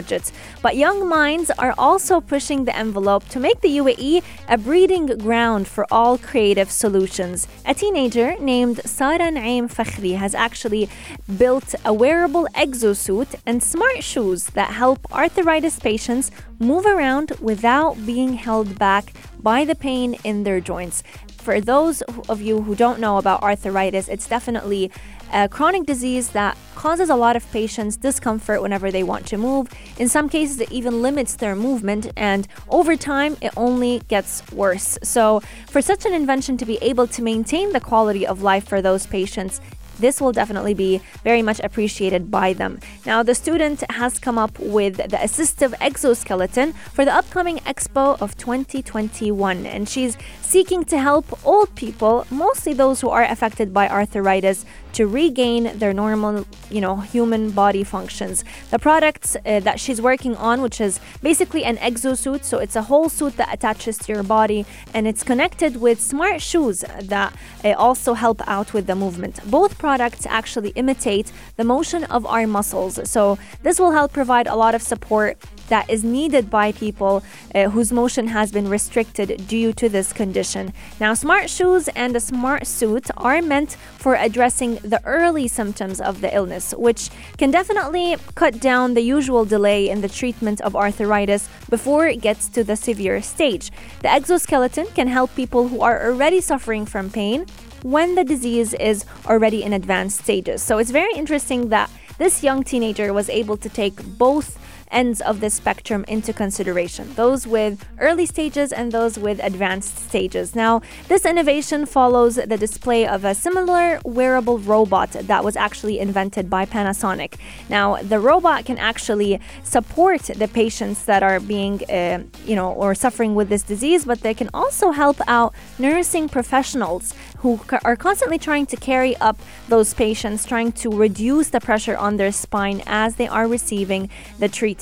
But 0.62 0.76
young 0.76 1.08
minds 1.08 1.52
are 1.52 1.74
also 1.78 2.20
pushing 2.20 2.66
the 2.66 2.76
envelope 2.76 3.28
to 3.30 3.40
make 3.40 3.62
the 3.62 3.78
UAE 3.78 4.24
a 4.50 4.58
breeding 4.58 5.06
ground 5.06 5.68
for 5.68 5.86
all 5.90 6.18
creative 6.18 6.70
solutions. 6.70 7.48
A 7.66 7.74
teenager 7.74 8.36
named 8.40 8.82
Sara 8.86 9.32
Naim 9.32 9.70
Fakhri 9.70 10.18
has 10.18 10.36
actually 10.36 10.90
built 11.38 11.76
a 11.86 11.94
wearable 11.94 12.48
exosuit 12.56 13.36
and 13.46 13.64
smart 13.64 14.04
shoes 14.04 14.48
that 14.58 14.72
help 14.72 15.00
arthritis 15.12 15.80
patients 15.80 16.32
move 16.60 16.86
around 16.86 17.32
without 17.40 18.06
being 18.06 18.34
held 18.34 18.78
back 18.78 19.14
by 19.40 19.64
the 19.64 19.76
pain 19.76 20.16
in 20.24 20.44
their 20.44 20.60
joints. 20.60 21.04
For 21.38 21.62
those 21.62 22.02
of 22.28 22.42
you 22.42 22.64
who 22.64 22.74
don't 22.74 23.00
know 23.00 23.18
about 23.18 23.44
arthritis, 23.44 24.08
it's 24.08 24.28
definitely 24.28 24.90
a 25.34 25.50
chronic 25.50 25.86
disease 25.86 26.30
that 26.30 26.58
causes 26.76 27.10
a 27.10 27.16
lot 27.16 27.36
of 27.36 27.52
patients 27.52 27.98
discomfort 27.98 28.62
whenever 28.62 28.92
they 28.92 29.04
want 29.04 29.26
to 29.28 29.38
move. 29.38 29.68
In 29.98 30.10
some 30.10 30.30
cases, 30.30 30.60
it 30.60 30.72
even 30.72 31.02
limits 31.02 31.36
their 31.36 31.56
movement, 31.56 32.12
and 32.16 32.48
over 32.70 32.96
time, 32.96 33.38
it 33.42 33.54
only 33.58 34.02
gets 34.08 34.44
worse. 34.52 34.98
So, 35.02 35.42
for 35.68 35.82
such 35.82 36.06
an 36.06 36.14
invention 36.14 36.58
to 36.58 36.66
be 36.66 36.78
able 36.82 37.08
to 37.08 37.22
maintain 37.22 37.72
the 37.72 37.80
quality 37.80 38.26
of 38.28 38.42
life 38.42 38.68
for 38.68 38.82
those 38.82 39.06
patients, 39.06 39.62
this 40.00 40.20
will 40.20 40.32
definitely 40.32 40.74
be 40.74 41.02
very 41.24 41.42
much 41.42 41.60
appreciated 41.62 42.30
by 42.30 42.54
them. 42.54 42.80
Now, 43.06 43.24
the 43.24 43.36
student 43.36 43.84
has 43.90 44.20
come 44.20 44.38
up 44.38 44.58
with 44.60 44.98
the 44.98 45.18
assistive 45.18 45.74
exoskeleton 45.80 46.74
for 46.94 47.06
the 47.06 47.14
upcoming 47.14 47.58
Expo 47.60 48.22
of 48.22 48.38
2021, 48.38 49.66
and 49.66 49.88
she's 49.88 50.18
seeking 50.42 50.84
to 50.86 51.00
help 51.00 51.26
old 51.46 51.74
people, 51.76 52.26
mostly 52.30 52.74
those 52.74 53.02
who 53.02 53.10
are 53.10 53.24
affected 53.24 53.74
by 53.74 53.88
arthritis, 53.88 54.66
to 54.96 55.06
regain 55.06 55.78
their 55.78 55.94
normal, 55.94 56.46
you 56.70 56.80
know, 56.80 56.96
human 56.98 57.52
body 57.52 57.84
functions. 57.84 58.46
The 58.72 58.80
products 58.80 59.36
uh, 59.36 59.60
that 59.60 59.78
she's 59.78 60.02
working 60.02 60.36
on, 60.38 60.62
which 60.62 60.80
is 60.80 61.02
basically 61.22 61.66
an 61.66 61.78
exosuit, 61.78 62.46
so 62.46 62.60
it's 62.60 62.78
a 62.78 62.84
whole 62.84 63.10
suit 63.10 63.36
that 63.36 63.54
attaches 63.54 63.98
to 63.98 64.14
your 64.14 64.24
body 64.24 64.66
and 64.94 65.06
it's 65.06 65.22
connected 65.22 65.82
with 65.82 66.00
smart 66.00 66.42
shoes 66.42 66.86
that 67.02 67.36
uh, 67.64 67.74
also 67.74 68.14
help 68.14 68.40
out 68.48 68.74
with 68.74 68.88
the 68.88 68.96
movement. 68.96 69.40
Both 69.52 69.78
products 69.78 70.26
actually 70.26 70.70
imitate 70.70 71.32
the 71.58 71.66
motion 71.66 72.06
of 72.06 72.26
our 72.26 72.48
muscles, 72.48 72.98
so 73.10 73.38
this 73.64 73.80
will 73.80 73.92
help 73.92 74.14
provide 74.14 74.48
a 74.48 74.56
lot 74.56 74.76
of 74.76 74.82
support 74.82 75.38
that 75.70 75.90
is 75.90 76.04
needed 76.04 76.50
by 76.50 76.72
people 76.72 77.24
uh, 77.54 77.70
whose 77.70 77.92
motion 77.92 78.28
has 78.28 78.52
been 78.52 78.68
restricted 78.70 79.48
due 79.48 79.74
to 79.74 79.90
this 79.90 80.14
condition. 80.14 80.74
Now, 81.00 81.14
smart 81.14 81.50
shoes 81.50 81.88
and 81.90 82.16
a 82.16 82.20
smart 82.20 82.68
suit 82.68 83.10
are 83.18 83.42
meant 83.42 83.78
for 83.98 84.16
addressing 84.16 84.76
the 84.76 85.02
early 85.06 85.48
symptoms 85.48 86.00
of 86.00 86.22
the 86.22 86.34
illness, 86.36 86.74
which 86.78 87.10
can 87.38 87.52
definitely 87.52 88.16
cut 88.36 88.60
down 88.60 88.94
the 88.94 89.02
usual 89.02 89.46
delay 89.46 89.90
in 89.90 90.02
the 90.02 90.10
treatment 90.10 90.62
of 90.62 90.76
arthritis 90.76 91.50
before 91.70 92.08
it 92.08 92.22
gets 92.22 92.48
to 92.50 92.64
the 92.64 92.76
severe 92.76 93.22
stage. 93.22 93.72
The 94.02 94.12
exoskeleton 94.12 94.88
can 94.96 95.08
help 95.08 95.36
people 95.36 95.68
who 95.68 95.82
are 95.82 96.06
already 96.06 96.42
suffering 96.42 96.86
from 96.86 97.10
pain 97.10 97.46
when 97.84 98.16
the 98.16 98.24
disease 98.24 98.74
is 98.74 99.06
already 99.28 99.64
in 99.64 99.72
advanced 99.72 100.22
stages. 100.22 100.64
So 100.64 100.80
it's 100.80 100.90
very 100.92 101.14
interesting 101.16 101.70
that 101.70 101.90
this 102.18 102.44
young 102.44 102.64
teenager 102.64 103.14
was 103.14 103.30
able 103.30 103.58
to 103.58 103.70
take 103.70 104.02
both 104.18 104.58
ends 104.92 105.22
of 105.22 105.40
the 105.40 105.50
spectrum 105.50 106.06
into 106.08 106.32
consideration 106.32 107.14
those 107.16 107.48
with 107.48 107.86
early 108.00 108.26
stages 108.26 108.72
and 108.72 108.92
those 108.92 109.18
with 109.18 109.40
advanced 109.44 109.98
stages. 109.98 110.56
Now, 110.56 110.82
this 111.08 111.26
innovation 111.26 111.86
follows 111.86 112.36
the 112.36 112.58
display 112.58 113.08
of 113.08 113.26
a 113.26 113.34
similar 113.34 114.00
wearable 114.04 114.60
robot 114.60 115.12
that 115.12 115.44
was 115.44 115.56
actually 115.56 116.00
invented 116.00 116.50
by 116.50 116.66
Panasonic. 116.66 117.36
Now, 117.70 117.96
the 118.02 118.20
robot 118.20 118.66
can 118.66 118.78
actually 118.78 119.40
support 119.64 120.22
the 120.24 120.48
patients 120.48 121.06
that 121.06 121.24
are 121.24 121.40
being, 121.40 121.82
uh, 121.90 122.24
you 122.46 122.56
know, 122.56 122.72
or 122.72 122.94
suffering 122.96 123.36
with 123.36 123.50
this 123.50 123.64
disease, 123.64 124.06
but 124.06 124.22
they 124.22 124.34
can 124.34 124.50
also 124.54 124.92
help 124.92 125.18
out 125.28 125.54
nursing 125.80 126.30
professionals 126.30 127.14
who 127.40 127.60
are 127.84 127.96
constantly 127.96 128.38
trying 128.38 128.66
to 128.68 128.78
carry 128.78 129.16
up 129.18 129.38
those 129.68 129.94
patients, 129.94 130.46
trying 130.46 130.72
to 130.72 130.90
reduce 130.90 131.50
the 131.50 131.60
pressure 131.60 131.98
on 131.98 132.18
their 132.18 132.32
spine 132.32 132.82
as 132.86 133.16
they 133.16 133.28
are 133.28 133.48
receiving 133.48 134.10
the 134.40 134.50
treatment. 134.50 134.75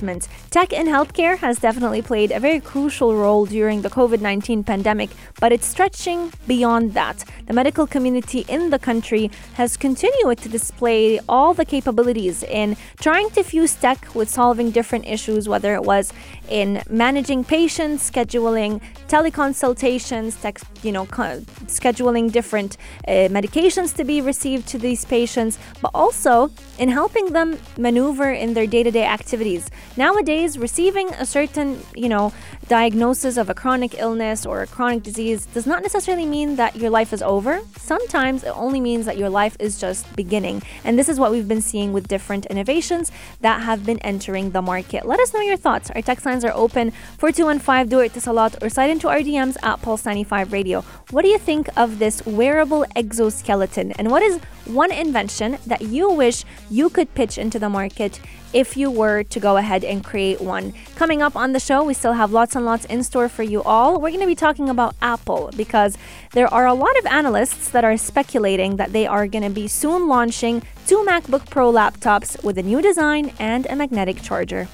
Tech 0.49 0.73
in 0.73 0.87
healthcare 0.87 1.37
has 1.37 1.59
definitely 1.59 2.01
played 2.01 2.31
a 2.31 2.39
very 2.39 2.59
crucial 2.59 3.15
role 3.15 3.45
during 3.45 3.81
the 3.81 3.89
COVID 3.89 4.21
19 4.21 4.63
pandemic, 4.63 5.09
but 5.39 5.51
it's 5.51 5.65
stretching 5.65 6.31
beyond 6.47 6.93
that. 6.93 7.23
The 7.47 7.53
medical 7.53 7.85
community 7.87 8.45
in 8.47 8.69
the 8.69 8.79
country 8.79 9.29
has 9.53 9.77
continued 9.77 10.37
to 10.39 10.49
display 10.49 11.19
all 11.29 11.53
the 11.53 11.65
capabilities 11.65 12.43
in 12.43 12.75
trying 12.99 13.29
to 13.31 13.43
fuse 13.43 13.75
tech 13.75 14.15
with 14.15 14.29
solving 14.29 14.71
different 14.71 15.05
issues, 15.05 15.47
whether 15.47 15.73
it 15.75 15.83
was 15.83 16.11
in 16.49 16.81
managing 16.89 17.43
patients, 17.43 18.09
scheduling 18.09 18.81
teleconsultations, 19.07 20.39
text, 20.41 20.65
you 20.83 20.91
know, 20.91 21.05
scheduling 21.05 22.31
different 22.31 22.77
uh, 23.07 23.29
medications 23.29 23.95
to 23.95 24.03
be 24.03 24.21
received 24.21 24.67
to 24.67 24.77
these 24.77 25.05
patients, 25.05 25.57
but 25.81 25.91
also 25.93 26.49
in 26.79 26.89
helping 26.89 27.33
them 27.33 27.57
maneuver 27.77 28.31
in 28.31 28.53
their 28.53 28.67
day-to-day 28.67 29.05
activities. 29.05 29.69
Nowadays, 29.97 30.57
receiving 30.57 31.09
a 31.13 31.25
certain, 31.25 31.79
you 31.95 32.09
know, 32.09 32.33
diagnosis 32.67 33.37
of 33.37 33.49
a 33.49 33.53
chronic 33.53 33.99
illness 33.99 34.45
or 34.45 34.61
a 34.61 34.67
chronic 34.67 35.03
disease 35.03 35.45
does 35.47 35.65
not 35.65 35.81
necessarily 35.81 36.25
mean 36.25 36.55
that 36.55 36.75
your 36.75 36.89
life 36.89 37.13
is 37.13 37.21
over. 37.21 37.61
Sometimes 37.77 38.43
it 38.43 38.53
only 38.55 38.79
means 38.79 39.05
that 39.05 39.17
your 39.17 39.29
life 39.29 39.55
is 39.59 39.79
just 39.79 40.13
beginning. 40.15 40.61
And 40.83 40.97
this 40.97 41.09
is 41.09 41.19
what 41.19 41.31
we've 41.31 41.47
been 41.47 41.61
seeing 41.61 41.93
with 41.93 42.07
different 42.07 42.45
innovations 42.47 43.11
that 43.41 43.61
have 43.61 43.85
been 43.85 43.99
entering 43.99 44.51
the 44.51 44.61
market. 44.61 45.05
Let 45.05 45.19
us 45.19 45.33
know 45.33 45.41
your 45.41 45.57
thoughts. 45.57 45.91
Our 45.91 46.01
text 46.01 46.23
lines 46.33 46.43
are 46.43 46.53
open 46.55 46.91
4215 47.19 47.89
do 47.89 47.99
it 47.99 48.13
to 48.13 48.33
lot 48.33 48.55
or 48.63 48.69
slide 48.69 48.89
into 48.89 49.07
our 49.07 49.19
DMs 49.19 49.55
at 49.61 49.81
Pulse 49.81 50.05
95 50.05 50.51
Radio. 50.51 50.81
What 51.11 51.21
do 51.21 51.27
you 51.27 51.37
think 51.37 51.69
of 51.77 51.99
this 51.99 52.25
wearable 52.25 52.85
exoskeleton? 52.95 53.91
And 53.93 54.09
what 54.09 54.23
is 54.23 54.39
one 54.65 54.91
invention 54.91 55.57
that 55.67 55.81
you 55.81 56.09
wish 56.09 56.43
you 56.69 56.89
could 56.89 57.13
pitch 57.13 57.37
into 57.37 57.59
the 57.59 57.69
market 57.69 58.19
if 58.53 58.77
you 58.77 58.89
were 58.89 59.23
to 59.23 59.39
go 59.39 59.57
ahead 59.57 59.83
and 59.83 60.03
create 60.03 60.39
one. 60.39 60.73
Coming 60.95 61.21
up 61.21 61.35
on 61.35 61.53
the 61.53 61.59
show, 61.59 61.83
we 61.83 61.93
still 61.93 62.13
have 62.13 62.31
lots 62.31 62.55
and 62.55 62.65
lots 62.65 62.85
in 62.85 63.03
store 63.03 63.27
for 63.27 63.43
you 63.43 63.63
all. 63.63 63.99
We're 63.99 64.09
going 64.09 64.21
to 64.21 64.27
be 64.27 64.35
talking 64.35 64.69
about 64.69 64.95
Apple 65.01 65.49
because 65.57 65.97
there 66.33 66.51
are 66.53 66.67
a 66.67 66.73
lot 66.73 66.97
of 66.99 67.05
analysts 67.07 67.69
that 67.71 67.83
are 67.83 67.97
speculating 67.97 68.77
that 68.77 68.93
they 68.93 69.07
are 69.07 69.27
going 69.27 69.43
to 69.43 69.49
be 69.49 69.67
soon 69.67 70.07
launching 70.07 70.61
two 70.85 71.03
MacBook 71.07 71.49
Pro 71.49 71.71
laptops 71.71 72.41
with 72.43 72.57
a 72.57 72.63
new 72.63 72.81
design 72.81 73.33
and 73.39 73.65
a 73.69 73.75
magnetic 73.75 74.21
charger. 74.21 74.67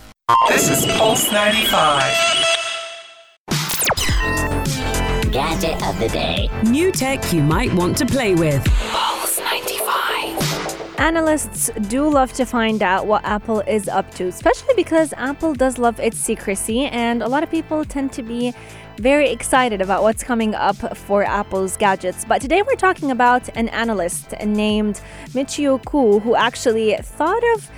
This 0.47 0.69
is 0.69 0.85
Pulse 0.91 1.31
95. 1.31 2.03
Gadget 5.31 5.87
of 5.87 5.97
the 5.97 6.07
day. 6.09 6.47
New 6.65 6.91
tech 6.91 7.33
you 7.33 7.41
might 7.41 7.73
want 7.73 7.97
to 7.97 8.05
play 8.05 8.35
with. 8.35 8.63
Pulse 8.91 9.39
95. 9.39 10.99
Analysts 10.99 11.71
do 11.87 12.07
love 12.07 12.31
to 12.33 12.45
find 12.45 12.83
out 12.83 13.07
what 13.07 13.25
Apple 13.25 13.61
is 13.61 13.87
up 13.87 14.13
to, 14.15 14.27
especially 14.27 14.75
because 14.75 15.13
Apple 15.13 15.55
does 15.55 15.79
love 15.79 15.99
its 15.99 16.19
secrecy, 16.19 16.85
and 16.85 17.23
a 17.23 17.27
lot 17.27 17.41
of 17.41 17.49
people 17.49 17.83
tend 17.83 18.13
to 18.13 18.21
be 18.21 18.53
very 18.97 19.31
excited 19.31 19.81
about 19.81 20.03
what's 20.03 20.23
coming 20.23 20.53
up 20.53 20.95
for 20.95 21.23
Apple's 21.23 21.75
gadgets. 21.75 22.23
But 22.23 22.39
today 22.39 22.61
we're 22.61 22.75
talking 22.75 23.09
about 23.09 23.49
an 23.57 23.69
analyst 23.69 24.33
named 24.45 25.01
Ming-Chi 25.33 25.63
Kuo 25.63 26.21
who 26.21 26.35
actually 26.35 26.95
thought 26.97 27.43
of 27.55 27.71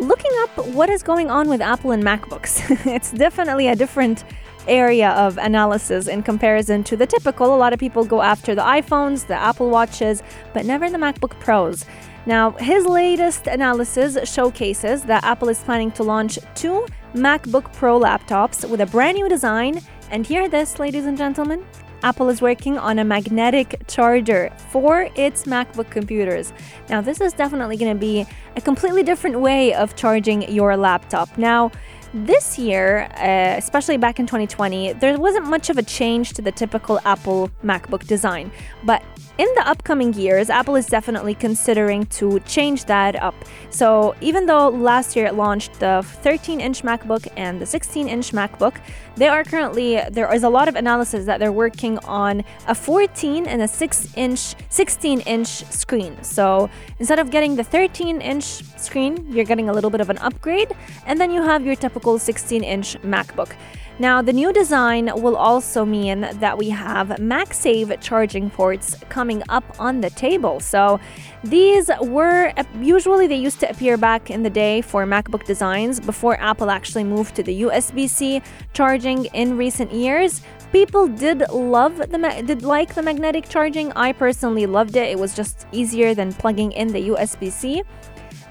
looking 0.00 0.30
up 0.40 0.66
what 0.68 0.88
is 0.88 1.02
going 1.02 1.30
on 1.30 1.48
with 1.48 1.60
Apple 1.60 1.92
and 1.92 2.02
MacBooks. 2.02 2.86
it's 2.86 3.12
definitely 3.12 3.68
a 3.68 3.76
different 3.76 4.24
area 4.66 5.10
of 5.10 5.38
analysis 5.38 6.06
in 6.06 6.22
comparison 6.22 6.82
to 6.84 6.96
the 6.96 7.06
typical. 7.06 7.54
A 7.54 7.56
lot 7.56 7.72
of 7.72 7.78
people 7.78 8.04
go 8.04 8.22
after 8.22 8.54
the 8.54 8.62
iPhones, 8.62 9.26
the 9.26 9.34
Apple 9.34 9.70
Watches, 9.70 10.22
but 10.52 10.64
never 10.64 10.90
the 10.90 10.98
MacBook 10.98 11.38
Pros. 11.40 11.84
Now, 12.26 12.50
his 12.52 12.84
latest 12.84 13.46
analysis 13.46 14.16
showcases 14.30 15.02
that 15.04 15.24
Apple 15.24 15.48
is 15.48 15.60
planning 15.62 15.90
to 15.92 16.02
launch 16.02 16.38
two 16.54 16.86
MacBook 17.14 17.72
Pro 17.72 17.98
laptops 17.98 18.68
with 18.68 18.80
a 18.80 18.86
brand 18.86 19.16
new 19.16 19.28
design. 19.28 19.80
And 20.10 20.26
hear 20.26 20.48
this, 20.48 20.78
ladies 20.78 21.06
and 21.06 21.16
gentlemen 21.16 21.64
Apple 22.02 22.28
is 22.28 22.40
working 22.40 22.78
on 22.78 22.98
a 22.98 23.04
magnetic 23.04 23.82
charger 23.86 24.50
for 24.70 25.08
its 25.16 25.44
MacBook 25.44 25.90
computers. 25.90 26.52
Now, 26.88 27.00
this 27.00 27.20
is 27.20 27.32
definitely 27.32 27.76
going 27.76 27.92
to 27.92 27.98
be 27.98 28.26
a 28.56 28.60
completely 28.60 29.02
different 29.02 29.40
way 29.40 29.74
of 29.74 29.96
charging 29.96 30.50
your 30.50 30.76
laptop. 30.76 31.36
Now, 31.36 31.70
this 32.12 32.58
year, 32.58 33.08
uh, 33.16 33.54
especially 33.56 33.96
back 33.96 34.18
in 34.18 34.26
2020, 34.26 34.94
there 34.94 35.16
wasn't 35.18 35.46
much 35.46 35.70
of 35.70 35.78
a 35.78 35.82
change 35.82 36.32
to 36.34 36.42
the 36.42 36.50
typical 36.50 36.98
Apple 37.04 37.50
MacBook 37.64 38.06
design. 38.06 38.50
But 38.84 39.02
in 39.38 39.48
the 39.54 39.66
upcoming 39.66 40.12
years, 40.14 40.50
Apple 40.50 40.76
is 40.76 40.86
definitely 40.86 41.34
considering 41.34 42.06
to 42.06 42.40
change 42.40 42.84
that 42.86 43.16
up. 43.16 43.34
So 43.70 44.14
even 44.20 44.46
though 44.46 44.68
last 44.68 45.14
year 45.14 45.26
it 45.26 45.34
launched 45.34 45.74
the 45.74 46.04
13-inch 46.24 46.82
MacBook 46.82 47.26
and 47.36 47.60
the 47.60 47.64
16-inch 47.64 48.32
MacBook, 48.32 48.76
they 49.16 49.28
are 49.28 49.44
currently 49.44 50.00
there 50.10 50.32
is 50.34 50.42
a 50.42 50.48
lot 50.48 50.68
of 50.68 50.74
analysis 50.76 51.26
that 51.26 51.38
they're 51.38 51.52
working 51.52 51.98
on 52.00 52.42
a 52.66 52.74
14 52.74 53.46
and 53.46 53.62
a 53.62 53.66
6-inch, 53.66 54.56
16-inch 54.68 55.48
screen. 55.48 56.22
So 56.22 56.68
instead 56.98 57.18
of 57.18 57.30
getting 57.30 57.56
the 57.56 57.64
13-inch 57.64 58.44
screen, 58.78 59.26
you're 59.30 59.44
getting 59.44 59.68
a 59.68 59.72
little 59.72 59.90
bit 59.90 60.00
of 60.00 60.10
an 60.10 60.18
upgrade, 60.18 60.72
and 61.06 61.20
then 61.20 61.30
you 61.30 61.42
have 61.42 61.64
your 61.64 61.76
typical 61.76 61.99
typical 62.00 62.18
16 62.18 62.64
inch 62.64 62.96
MacBook. 63.02 63.52
Now, 63.98 64.22
the 64.22 64.32
new 64.32 64.50
design 64.50 65.10
will 65.16 65.36
also 65.36 65.84
mean 65.84 66.22
that 66.40 66.56
we 66.56 66.70
have 66.70 67.08
MagSafe 67.18 68.00
charging 68.00 68.48
ports 68.48 68.96
coming 69.10 69.42
up 69.50 69.64
on 69.78 70.00
the 70.00 70.08
table. 70.08 70.58
So, 70.60 70.98
these 71.44 71.90
were 72.00 72.54
usually 72.80 73.26
they 73.26 73.36
used 73.36 73.60
to 73.60 73.68
appear 73.68 73.98
back 73.98 74.30
in 74.30 74.42
the 74.42 74.48
day 74.48 74.80
for 74.80 75.04
MacBook 75.04 75.44
designs 75.44 76.00
before 76.00 76.40
Apple 76.40 76.70
actually 76.70 77.04
moved 77.04 77.34
to 77.36 77.42
the 77.42 77.62
USB 77.64 78.08
C 78.08 78.40
charging 78.72 79.26
in 79.34 79.58
recent 79.58 79.92
years. 79.92 80.40
People 80.72 81.08
did 81.08 81.38
love 81.50 81.98
the 81.98 82.18
did 82.46 82.62
like 82.62 82.94
the 82.94 83.02
magnetic 83.02 83.48
charging. 83.48 83.92
I 83.92 84.12
personally 84.12 84.66
loved 84.66 84.96
it. 84.96 85.10
It 85.10 85.18
was 85.18 85.34
just 85.34 85.66
easier 85.72 86.14
than 86.14 86.32
plugging 86.32 86.72
in 86.72 86.88
the 86.88 87.02
USB 87.10 87.50
C 87.50 87.82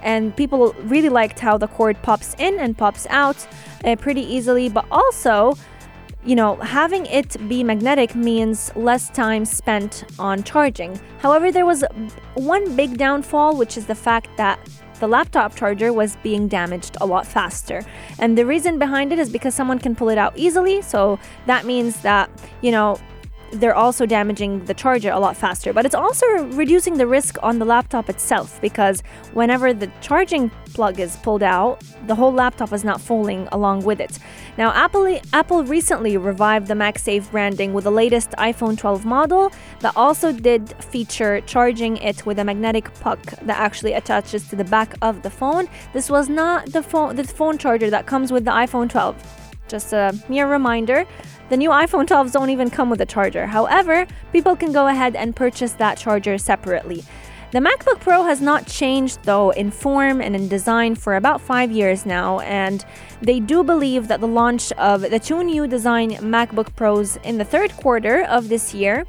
and 0.03 0.35
people 0.35 0.73
really 0.83 1.09
liked 1.09 1.39
how 1.39 1.57
the 1.57 1.67
cord 1.67 2.01
pops 2.01 2.35
in 2.39 2.59
and 2.59 2.77
pops 2.77 3.05
out 3.09 3.47
uh, 3.85 3.95
pretty 3.95 4.21
easily 4.21 4.69
but 4.69 4.85
also 4.91 5.53
you 6.25 6.35
know 6.35 6.55
having 6.57 7.05
it 7.05 7.35
be 7.47 7.63
magnetic 7.63 8.15
means 8.15 8.71
less 8.75 9.09
time 9.09 9.45
spent 9.45 10.03
on 10.19 10.43
charging 10.43 10.99
however 11.19 11.51
there 11.51 11.65
was 11.65 11.83
one 12.35 12.75
big 12.75 12.97
downfall 12.97 13.55
which 13.55 13.77
is 13.77 13.85
the 13.85 13.95
fact 13.95 14.29
that 14.37 14.59
the 14.99 15.07
laptop 15.07 15.55
charger 15.55 15.93
was 15.93 16.17
being 16.17 16.47
damaged 16.47 16.97
a 17.01 17.05
lot 17.05 17.25
faster. 17.25 17.83
And 18.19 18.37
the 18.37 18.45
reason 18.45 18.77
behind 18.77 19.11
it 19.13 19.19
is 19.19 19.29
because 19.29 19.55
someone 19.55 19.79
can 19.79 19.95
pull 19.95 20.09
it 20.09 20.17
out 20.17 20.33
easily. 20.37 20.81
So 20.81 21.19
that 21.45 21.65
means 21.65 22.01
that, 22.01 22.29
you 22.61 22.71
know, 22.71 22.99
they're 23.53 23.75
also 23.75 24.05
damaging 24.05 24.63
the 24.65 24.73
charger 24.73 25.11
a 25.11 25.19
lot 25.19 25.35
faster. 25.35 25.73
But 25.73 25.85
it's 25.85 25.95
also 25.95 26.25
reducing 26.49 26.97
the 26.97 27.07
risk 27.07 27.37
on 27.41 27.59
the 27.59 27.65
laptop 27.65 28.09
itself 28.09 28.59
because 28.61 29.01
whenever 29.33 29.73
the 29.73 29.91
charging 30.01 30.49
plug 30.73 30.99
is 30.99 31.17
pulled 31.17 31.43
out, 31.43 31.83
the 32.07 32.15
whole 32.15 32.31
laptop 32.31 32.73
is 32.73 32.83
not 32.83 33.01
falling 33.01 33.47
along 33.51 33.83
with 33.83 33.99
it. 33.99 34.19
Now, 34.57 34.71
Apple, 34.71 35.19
Apple 35.33 35.63
recently 35.63 36.17
revived 36.17 36.67
the 36.67 36.73
MagSafe 36.73 37.29
branding 37.31 37.73
with 37.73 37.83
the 37.83 37.91
latest 37.91 38.31
iPhone 38.31 38.77
12 38.77 39.05
model 39.05 39.51
that 39.79 39.95
also 39.95 40.31
did 40.31 40.69
feature 40.83 41.41
charging 41.41 41.97
it 41.97 42.25
with 42.25 42.39
a 42.39 42.43
magnetic 42.43 42.93
puck 42.95 43.21
that 43.21 43.57
actually 43.57 43.93
attaches 43.93 44.47
to 44.49 44.55
the 44.55 44.63
back 44.63 44.95
of 45.01 45.21
the 45.21 45.29
phone. 45.29 45.67
This 45.93 46.09
was 46.09 46.29
not 46.29 46.67
the 46.67 46.83
phone, 46.83 47.15
the 47.15 47.23
phone 47.23 47.57
charger 47.57 47.89
that 47.89 48.05
comes 48.05 48.31
with 48.31 48.45
the 48.45 48.51
iPhone 48.51 48.89
12. 48.89 49.48
Just 49.69 49.93
a 49.93 50.13
mere 50.27 50.47
reminder 50.47 51.05
the 51.49 51.57
new 51.57 51.69
iPhone 51.69 52.05
12s 52.05 52.31
don't 52.31 52.49
even 52.49 52.69
come 52.69 52.89
with 52.89 53.01
a 53.01 53.05
charger. 53.05 53.47
However, 53.47 54.05
people 54.31 54.55
can 54.55 54.71
go 54.71 54.87
ahead 54.87 55.15
and 55.15 55.35
purchase 55.35 55.71
that 55.73 55.97
charger 55.97 56.37
separately. 56.37 57.03
The 57.51 57.59
MacBook 57.59 57.99
Pro 57.99 58.25
has 58.25 58.41
not 58.41 58.67
changed, 58.67 59.23
though, 59.23 59.49
in 59.49 59.71
form 59.71 60.21
and 60.21 60.35
in 60.35 60.47
design 60.47 60.93
for 60.93 61.15
about 61.15 61.41
five 61.41 61.71
years 61.71 62.05
now, 62.05 62.41
and 62.41 62.85
they 63.23 63.39
do 63.39 63.63
believe 63.63 64.07
that 64.07 64.19
the 64.19 64.27
launch 64.27 64.71
of 64.73 65.01
the 65.01 65.17
two 65.17 65.43
new 65.43 65.67
design 65.67 66.11
MacBook 66.11 66.75
Pros 66.75 67.15
in 67.23 67.39
the 67.39 67.45
third 67.45 67.71
quarter 67.71 68.23
of 68.25 68.49
this 68.49 68.75
year 68.75 69.07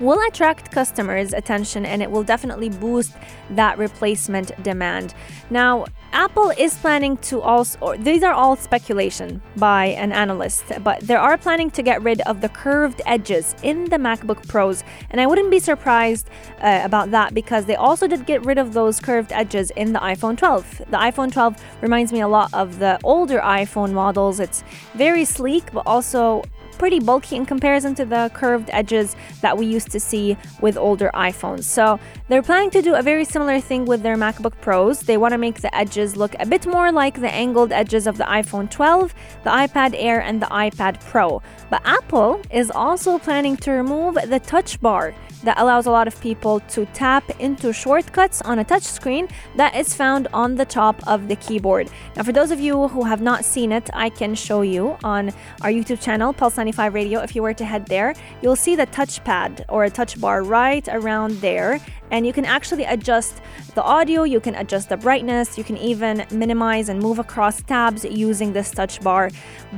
will 0.00 0.20
attract 0.26 0.72
customers' 0.72 1.32
attention 1.32 1.86
and 1.86 2.02
it 2.02 2.10
will 2.10 2.24
definitely 2.24 2.68
boost 2.68 3.12
that 3.50 3.78
replacement 3.78 4.50
demand. 4.64 5.14
Now, 5.50 5.86
Apple 6.14 6.52
is 6.56 6.76
planning 6.76 7.16
to 7.16 7.42
also, 7.42 7.96
these 7.96 8.22
are 8.22 8.32
all 8.32 8.54
speculation 8.54 9.42
by 9.56 9.86
an 9.86 10.12
analyst, 10.12 10.62
but 10.84 11.00
they 11.00 11.16
are 11.16 11.36
planning 11.36 11.72
to 11.72 11.82
get 11.82 12.00
rid 12.02 12.20
of 12.20 12.40
the 12.40 12.48
curved 12.48 13.02
edges 13.04 13.56
in 13.64 13.86
the 13.86 13.96
MacBook 13.96 14.46
Pros. 14.46 14.84
And 15.10 15.20
I 15.20 15.26
wouldn't 15.26 15.50
be 15.50 15.58
surprised 15.58 16.30
uh, 16.60 16.82
about 16.84 17.10
that 17.10 17.34
because 17.34 17.64
they 17.64 17.74
also 17.74 18.06
did 18.06 18.26
get 18.26 18.44
rid 18.46 18.58
of 18.58 18.74
those 18.74 19.00
curved 19.00 19.32
edges 19.32 19.72
in 19.72 19.92
the 19.92 19.98
iPhone 19.98 20.38
12. 20.38 20.82
The 20.88 20.98
iPhone 20.98 21.32
12 21.32 21.60
reminds 21.80 22.12
me 22.12 22.20
a 22.20 22.28
lot 22.28 22.54
of 22.54 22.78
the 22.78 23.00
older 23.02 23.40
iPhone 23.40 23.92
models. 23.92 24.38
It's 24.38 24.62
very 24.94 25.24
sleek, 25.24 25.72
but 25.72 25.82
also 25.84 26.44
pretty 26.74 27.00
bulky 27.00 27.36
in 27.36 27.46
comparison 27.46 27.94
to 27.94 28.04
the 28.04 28.30
curved 28.34 28.68
edges 28.72 29.16
that 29.40 29.56
we 29.56 29.66
used 29.66 29.90
to 29.92 30.00
see 30.00 30.36
with 30.60 30.76
older 30.76 31.10
iPhones. 31.14 31.64
So 31.64 31.98
they're 32.28 32.42
planning 32.42 32.70
to 32.70 32.82
do 32.82 32.94
a 32.94 33.02
very 33.02 33.24
similar 33.24 33.60
thing 33.60 33.84
with 33.84 34.02
their 34.02 34.16
MacBook 34.16 34.60
Pros. 34.60 35.00
They 35.00 35.16
want 35.16 35.32
to 35.32 35.38
make 35.38 35.60
the 35.60 35.74
edges 35.74 36.16
look 36.16 36.34
a 36.38 36.46
bit 36.46 36.66
more 36.66 36.92
like 36.92 37.20
the 37.20 37.32
angled 37.32 37.72
edges 37.72 38.06
of 38.06 38.18
the 38.18 38.24
iPhone 38.24 38.70
12, 38.70 39.14
the 39.44 39.50
iPad 39.50 39.94
Air, 39.96 40.20
and 40.20 40.40
the 40.40 40.46
iPad 40.46 41.00
Pro. 41.00 41.42
But 41.70 41.82
Apple 41.84 42.40
is 42.50 42.70
also 42.70 43.18
planning 43.18 43.56
to 43.58 43.70
remove 43.72 44.14
the 44.14 44.40
touch 44.40 44.80
bar 44.80 45.14
that 45.44 45.58
allows 45.58 45.86
a 45.86 45.90
lot 45.90 46.08
of 46.08 46.20
people 46.20 46.60
to 46.60 46.86
tap 46.86 47.24
into 47.40 47.72
shortcuts 47.72 48.42
on 48.42 48.58
a 48.58 48.64
touchscreen 48.64 49.30
that 49.56 49.74
is 49.76 49.94
found 49.94 50.28
on 50.32 50.56
the 50.56 50.64
top 50.64 50.96
of 51.06 51.28
the 51.28 51.36
keyboard. 51.36 51.88
Now, 52.16 52.22
for 52.22 52.32
those 52.32 52.50
of 52.50 52.60
you 52.60 52.88
who 52.88 53.04
have 53.04 53.20
not 53.20 53.44
seen 53.44 53.72
it, 53.72 53.88
I 53.92 54.08
can 54.08 54.34
show 54.34 54.62
you 54.62 54.96
on 55.04 55.28
our 55.62 55.70
YouTube 55.70 56.00
channel, 56.00 56.32
Pulse 56.32 56.56
95 56.56 56.94
Radio. 56.94 57.20
If 57.20 57.36
you 57.36 57.42
were 57.42 57.54
to 57.54 57.64
head 57.64 57.86
there, 57.86 58.14
you'll 58.42 58.56
see 58.56 58.76
the 58.76 58.86
touchpad 58.86 59.64
or 59.68 59.84
a 59.84 59.90
touch 59.90 60.20
bar 60.20 60.42
right 60.42 60.86
around 60.88 61.32
there. 61.40 61.80
And 62.10 62.26
you 62.26 62.32
can 62.32 62.44
actually 62.44 62.84
adjust 62.84 63.40
the 63.74 63.82
audio, 63.82 64.22
you 64.22 64.40
can 64.40 64.54
adjust 64.54 64.88
the 64.88 64.96
brightness, 64.96 65.58
you 65.58 65.64
can 65.64 65.76
even 65.78 66.24
minimize 66.30 66.88
and 66.88 67.00
move 67.00 67.18
across 67.18 67.62
tabs 67.62 68.04
using 68.04 68.52
this 68.52 68.70
touch 68.70 69.00
bar. 69.00 69.30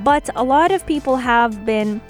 But 0.04 0.28
a 0.36 0.44
lot 0.44 0.70
of 0.70 0.84
people 0.86 1.16
have 1.16 1.64
been 1.64 2.00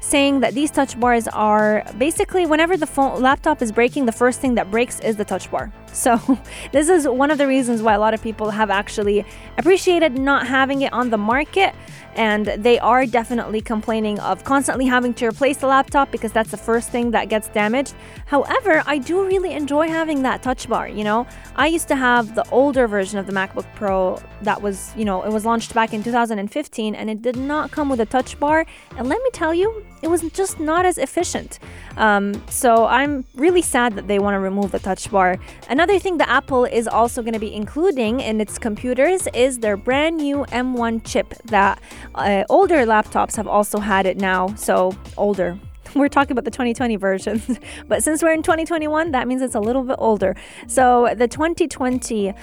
saying 0.00 0.40
that 0.40 0.54
these 0.54 0.70
touch 0.70 0.98
bars 0.98 1.28
are 1.28 1.84
basically 1.98 2.46
whenever 2.46 2.76
the 2.76 2.86
phone 2.86 3.20
laptop 3.22 3.62
is 3.62 3.72
breaking, 3.72 4.06
the 4.06 4.12
first 4.12 4.40
thing 4.40 4.54
that 4.54 4.70
breaks 4.70 5.00
is 5.00 5.16
the 5.16 5.24
touch 5.24 5.50
bar. 5.50 5.72
So, 5.96 6.20
this 6.72 6.88
is 6.88 7.08
one 7.08 7.30
of 7.30 7.38
the 7.38 7.46
reasons 7.46 7.82
why 7.82 7.94
a 7.94 7.98
lot 7.98 8.14
of 8.14 8.22
people 8.22 8.50
have 8.50 8.70
actually 8.70 9.24
appreciated 9.56 10.18
not 10.18 10.46
having 10.46 10.82
it 10.82 10.92
on 10.92 11.10
the 11.10 11.18
market 11.18 11.74
and 12.16 12.46
they 12.46 12.78
are 12.78 13.04
definitely 13.06 13.60
complaining 13.60 14.18
of 14.20 14.42
constantly 14.42 14.86
having 14.86 15.12
to 15.14 15.26
replace 15.26 15.58
the 15.58 15.66
laptop 15.66 16.10
because 16.10 16.32
that's 16.32 16.50
the 16.50 16.56
first 16.56 16.88
thing 16.88 17.10
that 17.10 17.28
gets 17.28 17.48
damaged. 17.48 17.94
However, 18.24 18.82
I 18.86 18.98
do 18.98 19.26
really 19.26 19.52
enjoy 19.52 19.88
having 19.88 20.22
that 20.22 20.42
touch 20.42 20.68
bar, 20.68 20.88
you 20.88 21.04
know. 21.04 21.26
I 21.56 21.66
used 21.66 21.88
to 21.88 21.96
have 21.96 22.34
the 22.34 22.48
older 22.50 22.88
version 22.88 23.18
of 23.18 23.26
the 23.26 23.32
MacBook 23.32 23.66
Pro 23.74 24.20
that 24.42 24.60
was, 24.60 24.94
you 24.96 25.04
know, 25.04 25.22
it 25.22 25.30
was 25.30 25.44
launched 25.44 25.74
back 25.74 25.92
in 25.92 26.02
2015 26.02 26.94
and 26.94 27.10
it 27.10 27.20
did 27.20 27.36
not 27.36 27.70
come 27.70 27.88
with 27.88 28.00
a 28.00 28.06
touch 28.06 28.38
bar, 28.40 28.66
and 28.96 29.08
let 29.08 29.22
me 29.22 29.30
tell 29.32 29.52
you, 29.52 29.84
it 30.06 30.10
was 30.10 30.22
just 30.30 30.60
not 30.60 30.86
as 30.86 30.98
efficient. 30.98 31.58
Um, 31.96 32.40
so 32.48 32.86
I'm 32.86 33.24
really 33.34 33.60
sad 33.60 33.96
that 33.96 34.06
they 34.06 34.20
want 34.20 34.34
to 34.34 34.38
remove 34.38 34.70
the 34.70 34.78
touch 34.78 35.10
bar. 35.10 35.36
Another 35.68 35.98
thing 35.98 36.18
that 36.18 36.28
Apple 36.28 36.64
is 36.64 36.86
also 36.86 37.22
going 37.22 37.34
to 37.34 37.40
be 37.40 37.52
including 37.52 38.20
in 38.20 38.40
its 38.40 38.56
computers 38.56 39.26
is 39.34 39.58
their 39.58 39.76
brand 39.76 40.16
new 40.16 40.46
M1 40.50 41.04
chip 41.04 41.34
that 41.46 41.80
uh, 42.14 42.44
older 42.48 42.86
laptops 42.86 43.34
have 43.34 43.48
also 43.48 43.80
had 43.80 44.06
it 44.06 44.16
now. 44.16 44.54
So 44.54 44.96
older. 45.16 45.58
We're 45.96 46.08
talking 46.08 46.32
about 46.32 46.44
the 46.44 46.52
2020 46.52 46.96
versions, 46.96 47.58
but 47.88 48.02
since 48.02 48.22
we're 48.22 48.34
in 48.34 48.42
2021, 48.42 49.12
that 49.12 49.26
means 49.26 49.40
it's 49.40 49.54
a 49.54 49.60
little 49.60 49.82
bit 49.82 49.96
older. 49.98 50.36
So 50.66 51.14
the 51.16 51.26
2020 51.26 52.28
uh, 52.28 52.34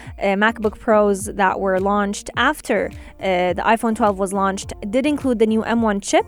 MacBook 0.44 0.80
Pros 0.80 1.26
that 1.26 1.60
were 1.60 1.80
launched 1.80 2.30
after 2.36 2.90
uh, 3.20 3.54
the 3.54 3.62
iPhone 3.62 3.96
12 3.96 4.18
was 4.18 4.34
launched 4.34 4.74
did 4.90 5.06
include 5.06 5.38
the 5.40 5.46
new 5.46 5.62
M1 5.62 6.02
chip 6.02 6.26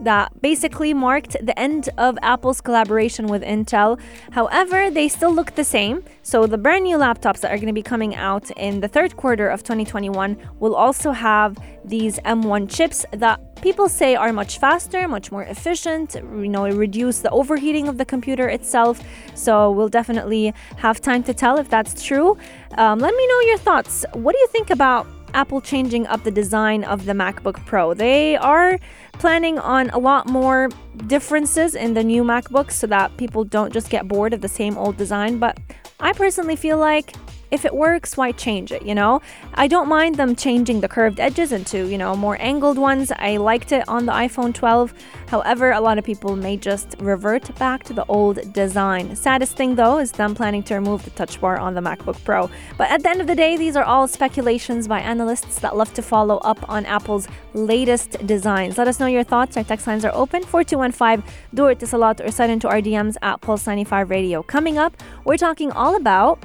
that 0.00 0.40
basically 0.42 0.92
marked 0.94 1.36
the 1.44 1.58
end 1.58 1.88
of 1.98 2.18
Apple's 2.22 2.60
collaboration 2.60 3.26
with 3.26 3.42
Intel. 3.42 4.00
However, 4.32 4.90
they 4.90 5.08
still 5.08 5.32
look 5.32 5.54
the 5.54 5.64
same. 5.64 6.04
So, 6.22 6.46
the 6.46 6.58
brand 6.58 6.84
new 6.84 6.96
laptops 6.96 7.40
that 7.40 7.50
are 7.52 7.56
going 7.56 7.68
to 7.68 7.72
be 7.72 7.82
coming 7.82 8.14
out 8.14 8.50
in 8.52 8.80
the 8.80 8.88
third 8.88 9.16
quarter 9.16 9.48
of 9.48 9.62
2021 9.62 10.36
will 10.60 10.74
also 10.74 11.12
have 11.12 11.56
these 11.84 12.18
M1 12.20 12.68
chips 12.68 13.04
that 13.12 13.40
people 13.62 13.88
say 13.88 14.14
are 14.14 14.32
much 14.32 14.58
faster, 14.58 15.08
much 15.08 15.32
more 15.32 15.44
efficient, 15.44 16.14
you 16.14 16.48
know, 16.48 16.68
reduce 16.68 17.20
the 17.20 17.30
overheating 17.30 17.88
of 17.88 17.96
the 17.96 18.04
computer 18.04 18.48
itself. 18.48 19.00
So, 19.34 19.70
we'll 19.70 19.88
definitely 19.88 20.54
have 20.76 21.00
time 21.00 21.22
to 21.24 21.34
tell 21.34 21.58
if 21.58 21.68
that's 21.68 22.02
true. 22.02 22.36
Um, 22.76 22.98
let 22.98 23.14
me 23.14 23.26
know 23.26 23.40
your 23.42 23.58
thoughts. 23.58 24.04
What 24.12 24.32
do 24.32 24.38
you 24.38 24.48
think 24.48 24.70
about 24.70 25.06
Apple 25.36 25.60
changing 25.60 26.06
up 26.06 26.24
the 26.24 26.30
design 26.30 26.82
of 26.82 27.04
the 27.04 27.12
MacBook 27.12 27.64
Pro. 27.66 27.92
They 27.92 28.36
are 28.36 28.78
planning 29.12 29.58
on 29.58 29.90
a 29.90 29.98
lot 29.98 30.30
more 30.30 30.70
differences 31.06 31.74
in 31.74 31.92
the 31.92 32.02
new 32.02 32.24
MacBooks 32.24 32.72
so 32.72 32.86
that 32.86 33.14
people 33.18 33.44
don't 33.44 33.70
just 33.70 33.90
get 33.90 34.08
bored 34.08 34.32
of 34.32 34.40
the 34.40 34.48
same 34.48 34.78
old 34.78 34.96
design. 34.96 35.38
But 35.38 35.58
I 36.00 36.14
personally 36.14 36.56
feel 36.56 36.78
like 36.78 37.14
if 37.50 37.64
it 37.64 37.74
works, 37.74 38.16
why 38.16 38.32
change 38.32 38.72
it, 38.72 38.82
you 38.82 38.94
know? 38.94 39.20
I 39.54 39.68
don't 39.68 39.88
mind 39.88 40.16
them 40.16 40.34
changing 40.34 40.80
the 40.80 40.88
curved 40.88 41.20
edges 41.20 41.52
into, 41.52 41.88
you 41.88 41.98
know, 41.98 42.16
more 42.16 42.36
angled 42.40 42.78
ones. 42.78 43.12
I 43.16 43.36
liked 43.36 43.72
it 43.72 43.88
on 43.88 44.06
the 44.06 44.12
iPhone 44.12 44.54
12. 44.54 44.92
However, 45.28 45.72
a 45.72 45.80
lot 45.80 45.98
of 45.98 46.04
people 46.04 46.36
may 46.36 46.56
just 46.56 46.96
revert 46.98 47.54
back 47.58 47.84
to 47.84 47.92
the 47.92 48.04
old 48.06 48.52
design. 48.52 49.14
Saddest 49.16 49.56
thing 49.56 49.74
though 49.74 49.98
is 49.98 50.12
them 50.12 50.34
planning 50.34 50.62
to 50.64 50.74
remove 50.74 51.04
the 51.04 51.10
touch 51.10 51.40
bar 51.40 51.58
on 51.58 51.74
the 51.74 51.80
MacBook 51.80 52.22
Pro. 52.24 52.50
But 52.76 52.90
at 52.90 53.02
the 53.02 53.10
end 53.10 53.20
of 53.20 53.26
the 53.26 53.34
day, 53.34 53.56
these 53.56 53.76
are 53.76 53.84
all 53.84 54.08
speculations 54.08 54.88
by 54.88 55.00
analysts 55.00 55.60
that 55.60 55.76
love 55.76 55.92
to 55.94 56.02
follow 56.02 56.38
up 56.38 56.68
on 56.68 56.86
Apple's 56.86 57.28
latest 57.54 58.26
designs. 58.26 58.78
Let 58.78 58.88
us 58.88 59.00
know 59.00 59.06
your 59.06 59.24
thoughts. 59.24 59.56
Our 59.56 59.64
text 59.64 59.86
lines 59.86 60.04
are 60.04 60.14
open 60.14 60.42
4215 60.42 61.24
do 61.54 61.66
it 61.66 61.78
to 61.80 61.86
Salat 61.86 62.20
or 62.20 62.30
send 62.30 62.52
into 62.52 62.68
our 62.68 62.80
DMs 62.80 63.16
at 63.22 63.40
Pulse 63.40 63.66
95 63.66 64.10
Radio. 64.10 64.42
Coming 64.42 64.78
up, 64.78 64.96
we're 65.24 65.36
talking 65.36 65.70
all 65.72 65.96
about 65.96 66.42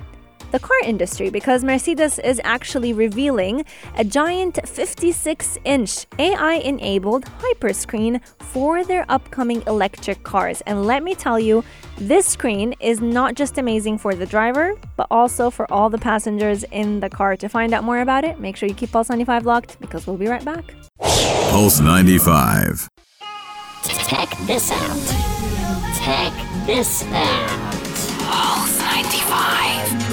the 0.52 0.60
car 0.60 0.78
industry 0.86 1.30
because 1.30 1.64
Mercedes 1.64 2.20
is 2.20 2.40
actually 2.44 2.94
revealing 2.94 3.66
a 3.98 4.04
giant 4.04 4.60
56 4.68 5.58
inch 5.66 6.06
AI 6.20 6.54
enabled 6.56 7.26
hyperscreen 7.26 8.22
for 8.40 8.84
their 8.84 9.06
upcoming 9.10 9.64
electric 9.68 10.24
cars. 10.24 10.62
And 10.62 10.86
let 10.86 11.04
me 11.04 11.16
tell 11.16 11.40
you, 11.40 11.64
this 11.98 12.26
screen 12.26 12.74
is 12.80 13.02
not 13.02 13.36
just 13.36 13.58
amazing 13.58 13.98
for 13.98 14.16
the 14.16 14.26
driver, 14.26 14.76
but 14.98 15.08
also 15.10 15.50
for 15.50 15.72
all 15.72 15.90
the 15.90 15.98
passengers 15.98 16.64
in 16.72 17.00
the 17.00 17.10
car. 17.10 17.36
To 17.38 17.48
find 17.48 17.74
out 17.74 17.84
more 17.84 18.00
about 18.00 18.24
it, 18.24 18.40
make 18.40 18.56
sure 18.58 18.68
you 18.68 18.76
keep 18.76 18.92
Pulse 18.92 19.10
95 19.10 19.46
locked 19.46 19.80
because 19.80 20.08
we'll 20.08 20.18
be 20.18 20.28
right 20.28 20.44
back. 20.44 20.74
Pulse 21.00 21.80
95. 21.80 22.90
Check 23.84 24.30
this 24.46 24.72
out. 24.72 25.32
Check 26.04 26.34
this 26.66 27.04
out. 27.06 27.50
Pulse 28.20 28.80
95. 28.80 30.11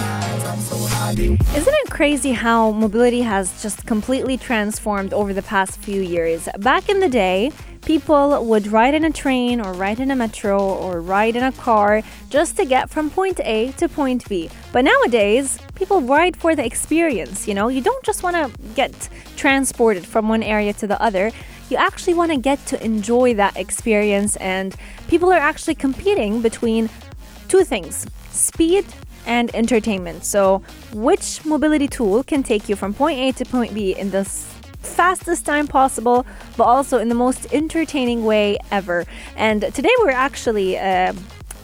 Isn't 1.09 1.75
it 1.85 1.90
crazy 1.90 2.33
how 2.33 2.71
mobility 2.71 3.23
has 3.23 3.62
just 3.62 3.87
completely 3.87 4.37
transformed 4.37 5.14
over 5.14 5.33
the 5.33 5.40
past 5.40 5.79
few 5.79 6.03
years? 6.03 6.51
Back 6.59 6.90
in 6.90 7.01
the 7.01 7.09
day, 7.09 7.51
people 7.87 8.44
would 8.44 8.66
ride 8.66 8.92
in 8.92 9.07
a 9.07 9.11
train 9.11 9.59
or 9.59 9.73
ride 9.73 10.01
in 10.01 10.11
a 10.11 10.16
metro 10.16 10.59
or 10.61 11.01
ride 11.01 11.35
in 11.35 11.44
a 11.44 11.53
car 11.53 12.03
just 12.29 12.59
to 12.59 12.66
get 12.66 12.90
from 12.90 13.09
point 13.09 13.40
A 13.40 13.73
to 13.79 13.88
point 13.88 14.29
B. 14.29 14.51
But 14.71 14.85
nowadays, 14.85 15.59
people 15.75 16.03
ride 16.03 16.37
for 16.37 16.55
the 16.55 16.66
experience, 16.66 17.49
you 17.49 17.55
know? 17.55 17.68
You 17.68 17.81
don't 17.81 18.05
just 18.05 18.23
want 18.23 18.37
to 18.37 18.53
get 18.75 19.09
transported 19.35 20.05
from 20.05 20.29
one 20.29 20.42
area 20.42 20.75
to 20.75 20.87
the 20.87 21.01
other. 21.01 21.33
You 21.71 21.79
actually 21.79 22.14
want 22.14 22.33
to 22.33 22.37
get 22.37 22.66
to 22.66 22.85
enjoy 22.85 23.33
that 23.35 23.57
experience 23.57 24.37
and 24.37 24.77
people 25.09 25.33
are 25.33 25.38
actually 25.38 25.77
competing 25.77 26.42
between 26.42 26.90
two 27.49 27.64
things: 27.64 28.07
speed 28.31 28.85
and 29.28 29.54
entertainment. 29.54 30.24
So, 30.24 30.62
which 30.92 31.44
mobility 31.44 31.86
tool 31.86 32.24
can 32.24 32.42
take 32.42 32.68
you 32.68 32.74
from 32.74 32.92
point 32.92 33.20
A 33.20 33.32
to 33.32 33.44
point 33.44 33.74
B 33.74 33.94
in 33.94 34.10
the 34.10 34.24
fastest 34.24 35.46
time 35.46 35.68
possible, 35.68 36.26
but 36.56 36.64
also 36.64 36.98
in 36.98 37.08
the 37.08 37.14
most 37.14 37.52
entertaining 37.52 38.24
way 38.24 38.58
ever? 38.72 39.04
And 39.36 39.62
today 39.72 39.92
we're 40.00 40.10
actually. 40.10 40.76
Uh, 40.76 41.12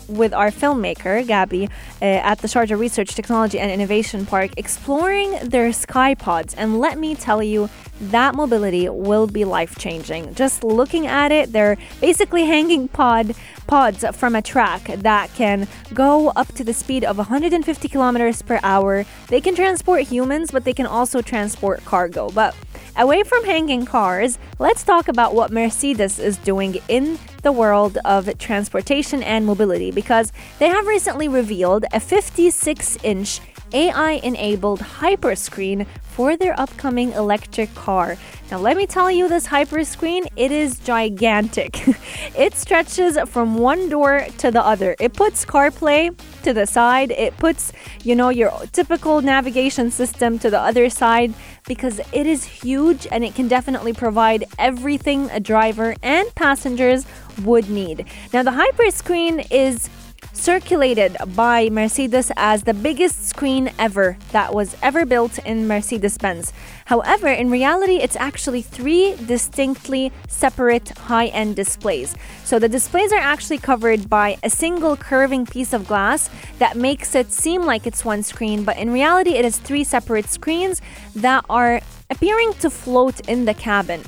with 0.08 0.32
our 0.32 0.50
filmmaker, 0.50 1.26
Gabby, 1.26 1.68
uh, 2.00 2.04
at 2.04 2.38
the 2.38 2.48
Sharjah 2.48 2.78
Research, 2.78 3.14
Technology 3.14 3.58
and 3.58 3.70
Innovation 3.70 4.26
Park, 4.26 4.50
exploring 4.56 5.32
their 5.42 5.70
SkyPods. 5.70 6.54
And 6.56 6.78
let 6.78 6.98
me 6.98 7.14
tell 7.14 7.42
you, 7.42 7.68
that 8.00 8.34
mobility 8.34 8.88
will 8.88 9.26
be 9.26 9.44
life 9.44 9.78
changing. 9.78 10.34
Just 10.34 10.64
looking 10.64 11.06
at 11.06 11.30
it, 11.30 11.52
they're 11.52 11.76
basically 12.00 12.44
hanging 12.54 12.88
pod 12.88 13.34
pods 13.66 14.04
from 14.12 14.34
a 14.34 14.42
track 14.42 14.84
that 14.84 15.32
can 15.34 15.66
go 15.94 16.28
up 16.30 16.48
to 16.54 16.64
the 16.64 16.74
speed 16.74 17.04
of 17.04 17.16
150 17.16 17.88
kilometers 17.88 18.42
per 18.42 18.60
hour. 18.62 19.06
They 19.28 19.40
can 19.40 19.54
transport 19.54 20.02
humans, 20.02 20.50
but 20.50 20.64
they 20.64 20.74
can 20.74 20.86
also 20.86 21.22
transport 21.22 21.84
cargo. 21.84 22.30
But 22.30 22.54
away 22.96 23.22
from 23.22 23.44
hanging 23.44 23.84
cars, 23.84 24.38
let's 24.58 24.82
talk 24.82 25.08
about 25.08 25.34
what 25.34 25.50
Mercedes 25.50 26.18
is 26.18 26.36
doing 26.38 26.78
in 26.88 27.18
the 27.42 27.52
world 27.52 27.98
of 28.04 28.36
transportation 28.38 29.22
and 29.22 29.44
mobility 29.44 29.90
because 29.90 30.32
they 30.58 30.68
have 30.68 30.86
recently 30.86 31.28
revealed 31.28 31.84
a 31.92 32.00
56 32.00 32.98
inch 33.02 33.40
AI 33.74 34.20
enabled 34.22 34.80
hyperscreen 34.80 35.86
for 36.14 36.36
their 36.36 36.58
upcoming 36.58 37.10
electric 37.12 37.74
car. 37.74 38.16
Now, 38.50 38.58
let 38.58 38.76
me 38.76 38.86
tell 38.86 39.10
you, 39.10 39.28
this 39.28 39.48
hyperscreen, 39.48 40.28
it 40.36 40.52
is 40.52 40.78
gigantic. 40.78 41.82
it 42.38 42.54
stretches 42.54 43.18
from 43.26 43.58
one 43.58 43.88
door 43.88 44.26
to 44.38 44.52
the 44.52 44.64
other. 44.64 44.94
It 45.00 45.14
puts 45.14 45.44
CarPlay 45.44 46.16
to 46.44 46.52
the 46.52 46.66
side, 46.66 47.10
it 47.10 47.36
puts, 47.38 47.72
you 48.04 48.14
know, 48.14 48.28
your 48.28 48.52
typical 48.70 49.22
navigation 49.22 49.90
system 49.90 50.38
to 50.38 50.50
the 50.50 50.60
other 50.60 50.88
side 50.88 51.34
because 51.66 52.00
it 52.12 52.26
is 52.26 52.44
huge 52.44 53.08
and 53.10 53.24
it 53.24 53.34
can 53.34 53.48
definitely 53.48 53.92
provide 53.92 54.44
everything 54.58 55.28
a 55.30 55.40
driver 55.40 55.96
and 56.02 56.32
passengers 56.36 57.06
would 57.42 57.68
need. 57.68 58.06
Now, 58.32 58.44
the 58.44 58.52
hyperscreen 58.52 59.48
is 59.50 59.88
circulated 60.34 61.16
by 61.34 61.70
Mercedes 61.70 62.30
as 62.36 62.64
the 62.64 62.74
biggest 62.74 63.26
screen 63.26 63.72
ever 63.78 64.18
that 64.32 64.52
was 64.52 64.76
ever 64.82 65.06
built 65.06 65.38
in 65.38 65.66
Mercedes 65.66 66.18
Benz. 66.18 66.52
However, 66.86 67.28
in 67.28 67.50
reality, 67.50 67.96
it's 67.96 68.16
actually 68.16 68.60
three 68.60 69.14
distinctly 69.26 70.12
separate 70.28 70.90
high 70.90 71.28
end 71.28 71.56
displays. 71.56 72.14
So 72.44 72.58
the 72.58 72.68
displays 72.68 73.12
are 73.12 73.18
actually 73.18 73.58
covered 73.58 74.10
by 74.10 74.36
a 74.42 74.50
single 74.50 74.96
curving 74.96 75.46
piece 75.46 75.72
of 75.72 75.86
glass 75.86 76.28
that 76.58 76.76
makes 76.76 77.14
it 77.14 77.32
seem 77.32 77.62
like 77.62 77.86
it's 77.86 78.04
one 78.04 78.22
screen, 78.22 78.64
but 78.64 78.76
in 78.76 78.92
reality, 78.92 79.30
it 79.30 79.44
is 79.44 79.58
three 79.58 79.84
separate 79.84 80.26
screens 80.26 80.82
that 81.14 81.44
are 81.48 81.80
appearing 82.10 82.52
to 82.54 82.68
float 82.68 83.26
in 83.28 83.44
the 83.44 83.54
cabin. 83.54 84.02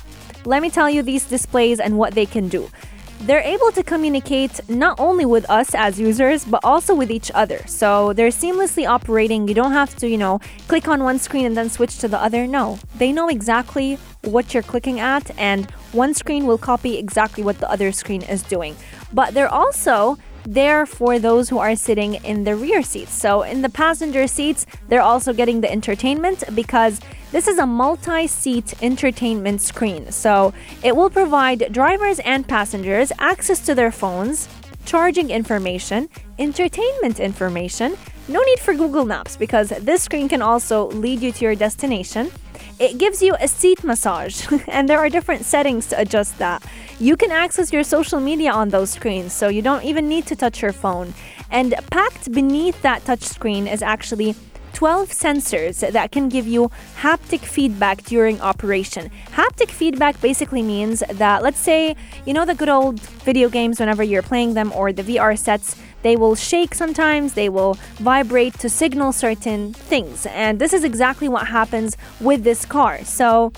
Let 0.45 0.63
me 0.63 0.71
tell 0.71 0.91
you 0.91 1.03
these 1.03 1.25
displays 1.25 1.81
and 1.81 1.99
what 1.99 2.15
they 2.15 2.27
can 2.27 2.49
do 2.49 2.69
they're 3.21 3.41
able 3.41 3.71
to 3.73 3.83
communicate 3.83 4.61
not 4.69 4.99
only 5.01 5.25
with 5.25 5.49
us 5.51 5.75
as 5.75 5.99
users 5.99 6.45
but 6.45 6.61
also 6.65 6.95
with 6.95 7.11
each 7.11 7.31
other. 7.35 7.61
So 7.67 8.13
they're 8.13 8.29
seamlessly 8.29 8.89
operating. 8.89 9.49
You 9.49 9.55
don't 9.55 9.73
have 9.73 9.95
to 9.97 10.09
you 10.09 10.19
know 10.19 10.41
click 10.69 10.89
on 10.89 11.03
one 11.03 11.19
screen 11.19 11.47
and 11.47 11.57
then 11.57 11.71
switch 11.71 11.99
to 11.99 12.09
the 12.09 12.19
other. 12.19 12.47
No 12.47 12.79
they 12.97 13.13
know 13.13 13.29
exactly 13.29 13.99
what 14.23 14.55
you're 14.55 14.63
clicking 14.63 15.01
at 15.01 15.31
and 15.39 15.71
one 15.93 16.15
screen 16.15 16.47
will 16.47 16.59
copy 16.59 16.99
exactly 16.99 17.43
what 17.43 17.59
the 17.59 17.71
other 17.71 17.93
screen 17.93 18.23
is 18.23 18.43
doing. 18.43 18.77
But 19.13 19.35
they're 19.35 19.53
also 19.53 20.19
there 20.47 20.87
for 20.87 21.19
those 21.19 21.49
who 21.49 21.59
are 21.59 21.75
sitting 21.75 22.15
in 22.15 22.45
the 22.45 22.55
rear 22.55 22.83
seats. 22.83 23.13
So, 23.13 23.43
in 23.43 23.63
the 23.63 23.69
passenger 23.69 24.27
seats, 24.27 24.65
they're 24.89 25.03
also 25.03 25.33
getting 25.33 25.61
the 25.61 25.71
entertainment 25.71 26.45
because 26.55 27.01
this 27.33 27.49
is 27.49 27.59
a 27.59 27.67
multi 27.67 28.27
seat 28.27 28.75
entertainment 28.83 29.61
screen. 29.61 30.13
So, 30.13 30.55
it 30.83 30.95
will 30.95 31.11
provide 31.11 31.73
drivers 31.73 32.21
and 32.21 32.47
passengers 32.47 33.13
access 33.19 33.61
to 33.67 33.75
their 33.75 33.91
phones, 33.91 34.49
charging 34.85 35.31
information, 35.31 36.09
entertainment 36.39 37.19
information. 37.19 37.97
No 38.29 38.41
need 38.43 38.59
for 38.61 38.75
Google 38.75 39.05
Maps 39.05 39.37
because 39.37 39.69
this 39.69 40.03
screen 40.03 40.29
can 40.29 40.43
also 40.43 40.89
lead 40.89 41.21
you 41.21 41.33
to 41.33 41.45
your 41.45 41.55
destination. 41.55 42.31
It 42.79 42.99
gives 42.99 43.23
you 43.23 43.35
a 43.41 43.49
seat 43.49 43.83
massage, 43.85 44.47
and 44.69 44.89
there 44.89 44.99
are 44.99 45.09
different 45.09 45.45
settings 45.45 45.87
to 45.89 46.01
adjust 46.01 46.39
that. 46.39 46.63
You 46.99 47.17
can 47.17 47.31
access 47.31 47.73
your 47.73 47.85
social 47.85 48.21
media 48.21 48.53
on 48.53 48.69
those 48.69 48.91
screens, 48.91 49.33
so 49.33 49.49
you 49.49 49.63
don't 49.63 49.85
even 49.85 50.09
need 50.09 50.27
to 50.27 50.37
touch 50.37 50.63
your 50.63 50.73
phone. 50.73 51.15
And 51.51 51.75
packed 51.91 52.33
beneath 52.33 52.81
that 52.83 53.05
touch 53.05 53.23
screen 53.23 53.67
is 53.67 53.83
actually 53.83 54.35
12 54.77 55.09
sensors 55.09 55.91
that 55.91 56.13
can 56.13 56.29
give 56.29 56.47
you 56.47 56.71
haptic 57.01 57.41
feedback 57.41 58.03
during 58.03 58.39
operation. 58.43 59.11
Haptic 59.33 59.71
feedback 59.71 60.21
basically 60.21 60.61
means 60.61 61.03
that, 61.13 61.43
let's 61.43 61.59
say, 61.59 61.97
you 62.27 62.35
know, 62.35 62.45
the 62.45 62.55
good 62.55 62.69
old 62.69 63.01
video 63.01 63.49
games 63.49 63.81
whenever 63.81 64.03
you're 64.03 64.21
playing 64.21 64.53
them 64.53 64.71
or 64.73 64.93
the 64.93 65.03
VR 65.03 65.39
sets, 65.39 65.77
they 66.03 66.15
will 66.15 66.35
shake 66.35 66.75
sometimes, 66.75 67.33
they 67.33 67.49
will 67.49 67.79
vibrate 67.95 68.53
to 68.59 68.69
signal 68.69 69.13
certain 69.13 69.73
things. 69.73 70.27
And 70.27 70.59
this 70.59 70.75
is 70.75 70.85
exactly 70.85 71.27
what 71.27 71.47
happens 71.47 71.97
with 72.21 72.45
this 72.45 72.67
car. 72.67 73.03
So, 73.03 73.53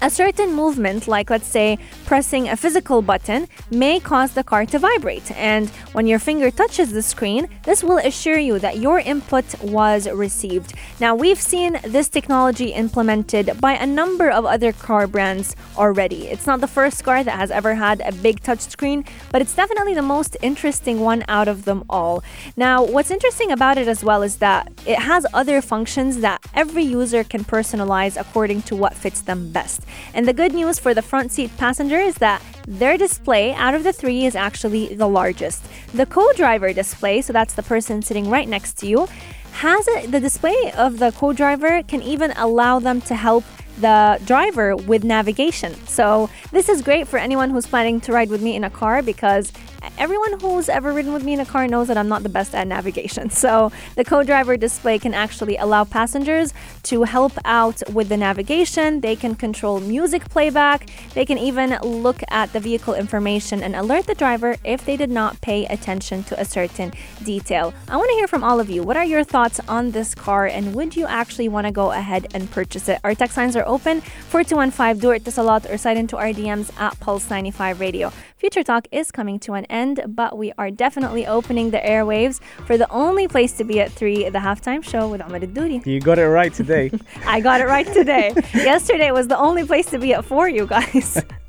a 0.00 0.10
certain 0.10 0.54
movement, 0.54 1.08
like 1.08 1.30
let's 1.30 1.46
say 1.46 1.78
pressing 2.06 2.48
a 2.48 2.56
physical 2.56 3.02
button, 3.02 3.48
may 3.70 3.98
cause 4.00 4.32
the 4.32 4.44
car 4.44 4.64
to 4.66 4.78
vibrate. 4.78 5.30
And 5.32 5.68
when 5.92 6.06
your 6.06 6.18
finger 6.18 6.50
touches 6.50 6.92
the 6.92 7.02
screen, 7.02 7.48
this 7.64 7.82
will 7.82 7.98
assure 7.98 8.38
you 8.38 8.58
that 8.60 8.78
your 8.78 9.00
input 9.00 9.60
was 9.62 10.08
received. 10.08 10.74
Now, 11.00 11.14
we've 11.14 11.40
seen 11.40 11.78
this 11.84 12.08
technology 12.08 12.68
implemented 12.72 13.60
by 13.60 13.72
a 13.74 13.86
number 13.86 14.30
of 14.30 14.44
other 14.44 14.72
car 14.72 15.06
brands 15.06 15.56
already. 15.76 16.28
It's 16.28 16.46
not 16.46 16.60
the 16.60 16.68
first 16.68 17.02
car 17.04 17.24
that 17.24 17.38
has 17.38 17.50
ever 17.50 17.74
had 17.74 18.00
a 18.00 18.12
big 18.12 18.42
touchscreen, 18.42 19.06
but 19.32 19.42
it's 19.42 19.54
definitely 19.54 19.94
the 19.94 20.02
most 20.02 20.36
interesting 20.42 21.00
one 21.00 21.24
out 21.28 21.48
of 21.48 21.64
them 21.64 21.84
all. 21.90 22.22
Now, 22.56 22.84
what's 22.84 23.10
interesting 23.10 23.50
about 23.50 23.78
it 23.78 23.88
as 23.88 24.04
well 24.04 24.22
is 24.22 24.36
that 24.36 24.70
it 24.86 24.98
has 24.98 25.26
other 25.34 25.60
functions 25.60 26.20
that 26.20 26.40
every 26.54 26.84
user 26.84 27.24
can 27.24 27.44
personalize 27.44 28.18
according 28.18 28.62
to 28.62 28.76
what 28.76 28.94
fits 28.94 29.22
them 29.22 29.50
best. 29.50 29.82
And 30.14 30.26
the 30.26 30.32
good 30.32 30.54
news 30.54 30.78
for 30.78 30.94
the 30.94 31.02
front 31.02 31.32
seat 31.32 31.50
passenger 31.56 31.98
is 31.98 32.16
that 32.16 32.42
their 32.66 32.96
display 32.96 33.54
out 33.54 33.74
of 33.74 33.84
the 33.84 33.92
three 33.92 34.26
is 34.26 34.36
actually 34.36 34.94
the 34.94 35.08
largest. 35.08 35.64
The 35.94 36.06
co 36.06 36.32
driver 36.34 36.72
display, 36.72 37.22
so 37.22 37.32
that's 37.32 37.54
the 37.54 37.62
person 37.62 38.02
sitting 38.02 38.28
right 38.28 38.48
next 38.48 38.78
to 38.78 38.86
you, 38.86 39.08
has 39.52 39.88
a, 39.88 40.06
the 40.06 40.20
display 40.20 40.72
of 40.76 40.98
the 40.98 41.12
co 41.12 41.32
driver 41.32 41.82
can 41.82 42.02
even 42.02 42.32
allow 42.32 42.78
them 42.78 43.00
to 43.02 43.14
help 43.14 43.44
the 43.80 44.20
driver 44.24 44.76
with 44.76 45.04
navigation. 45.04 45.74
So, 45.86 46.28
this 46.50 46.68
is 46.68 46.82
great 46.82 47.06
for 47.06 47.18
anyone 47.18 47.50
who's 47.50 47.66
planning 47.66 48.00
to 48.02 48.12
ride 48.12 48.28
with 48.28 48.42
me 48.42 48.56
in 48.56 48.64
a 48.64 48.70
car 48.70 49.02
because 49.02 49.52
everyone 49.98 50.38
who's 50.40 50.68
ever 50.68 50.92
ridden 50.92 51.12
with 51.12 51.24
me 51.24 51.32
in 51.34 51.40
a 51.40 51.46
car 51.46 51.66
knows 51.66 51.88
that 51.88 51.96
I'm 51.96 52.08
not 52.08 52.22
the 52.22 52.28
best 52.28 52.54
at 52.54 52.66
navigation. 52.66 53.30
So 53.38 53.70
the 53.94 54.04
co-driver 54.04 54.56
display 54.56 54.98
can 54.98 55.14
actually 55.14 55.56
allow 55.56 55.84
passengers 55.84 56.52
to 56.84 57.04
help 57.04 57.32
out 57.44 57.80
with 57.92 58.08
the 58.08 58.16
navigation. 58.16 59.00
They 59.00 59.14
can 59.14 59.36
control 59.36 59.78
music 59.78 60.28
playback. 60.28 60.90
They 61.14 61.24
can 61.24 61.38
even 61.38 61.78
look 61.82 62.20
at 62.28 62.52
the 62.52 62.58
vehicle 62.58 62.94
information 62.94 63.62
and 63.62 63.76
alert 63.76 64.06
the 64.06 64.14
driver 64.16 64.56
if 64.64 64.84
they 64.84 64.96
did 64.96 65.10
not 65.10 65.40
pay 65.40 65.66
attention 65.66 66.24
to 66.24 66.40
a 66.40 66.44
certain 66.44 66.92
detail. 67.22 67.72
I 67.88 67.96
want 67.96 68.10
to 68.10 68.16
hear 68.16 68.26
from 68.26 68.42
all 68.42 68.58
of 68.58 68.68
you. 68.68 68.82
What 68.82 68.96
are 68.96 69.04
your 69.04 69.22
thoughts 69.22 69.60
on 69.68 69.92
this 69.92 70.14
car 70.14 70.46
and 70.46 70.74
would 70.74 70.96
you 70.96 71.06
actually 71.06 71.48
want 71.48 71.66
to 71.68 71.72
go 71.72 71.92
ahead 71.92 72.26
and 72.34 72.50
purchase 72.50 72.88
it? 72.88 72.98
Our 73.04 73.14
text 73.14 73.36
lines 73.36 73.54
are 73.54 73.66
open 73.66 74.00
4215 74.00 75.00
do 75.00 75.10
it 75.12 75.24
this 75.24 75.38
a 75.38 75.42
lot 75.42 75.64
or 75.70 75.78
sign 75.78 75.96
into 75.96 76.16
our 76.16 76.32
DMs 76.32 76.72
at 76.78 76.98
Pulse 77.00 77.30
95 77.30 77.80
Radio. 77.80 78.12
Future 78.36 78.62
Talk 78.62 78.86
is 78.92 79.10
coming 79.10 79.38
to 79.40 79.54
an 79.54 79.66
end, 79.70 80.02
but 80.08 80.36
we 80.36 80.52
are 80.58 80.70
definitely 80.70 81.26
opening 81.26 81.70
the 81.70 81.78
airwaves 81.78 82.40
for 82.66 82.76
the 82.76 82.90
only 82.90 83.28
place 83.28 83.52
to 83.54 83.64
be 83.64 83.80
at 83.80 83.92
3, 83.92 84.28
the 84.30 84.38
halftime 84.38 84.82
show 84.82 85.08
with 85.08 85.20
Ahmed 85.20 85.54
Doody. 85.54 85.82
You 85.84 86.00
got 86.00 86.18
it 86.18 86.26
right 86.26 86.52
today. 86.52 86.90
I 87.26 87.40
got 87.40 87.60
it 87.60 87.66
right 87.66 87.86
today. 87.86 88.34
Yesterday 88.54 89.10
was 89.10 89.28
the 89.28 89.38
only 89.38 89.64
place 89.64 89.86
to 89.90 89.98
be 89.98 90.14
at 90.14 90.24
4, 90.24 90.48
you 90.48 90.66
guys. 90.66 91.22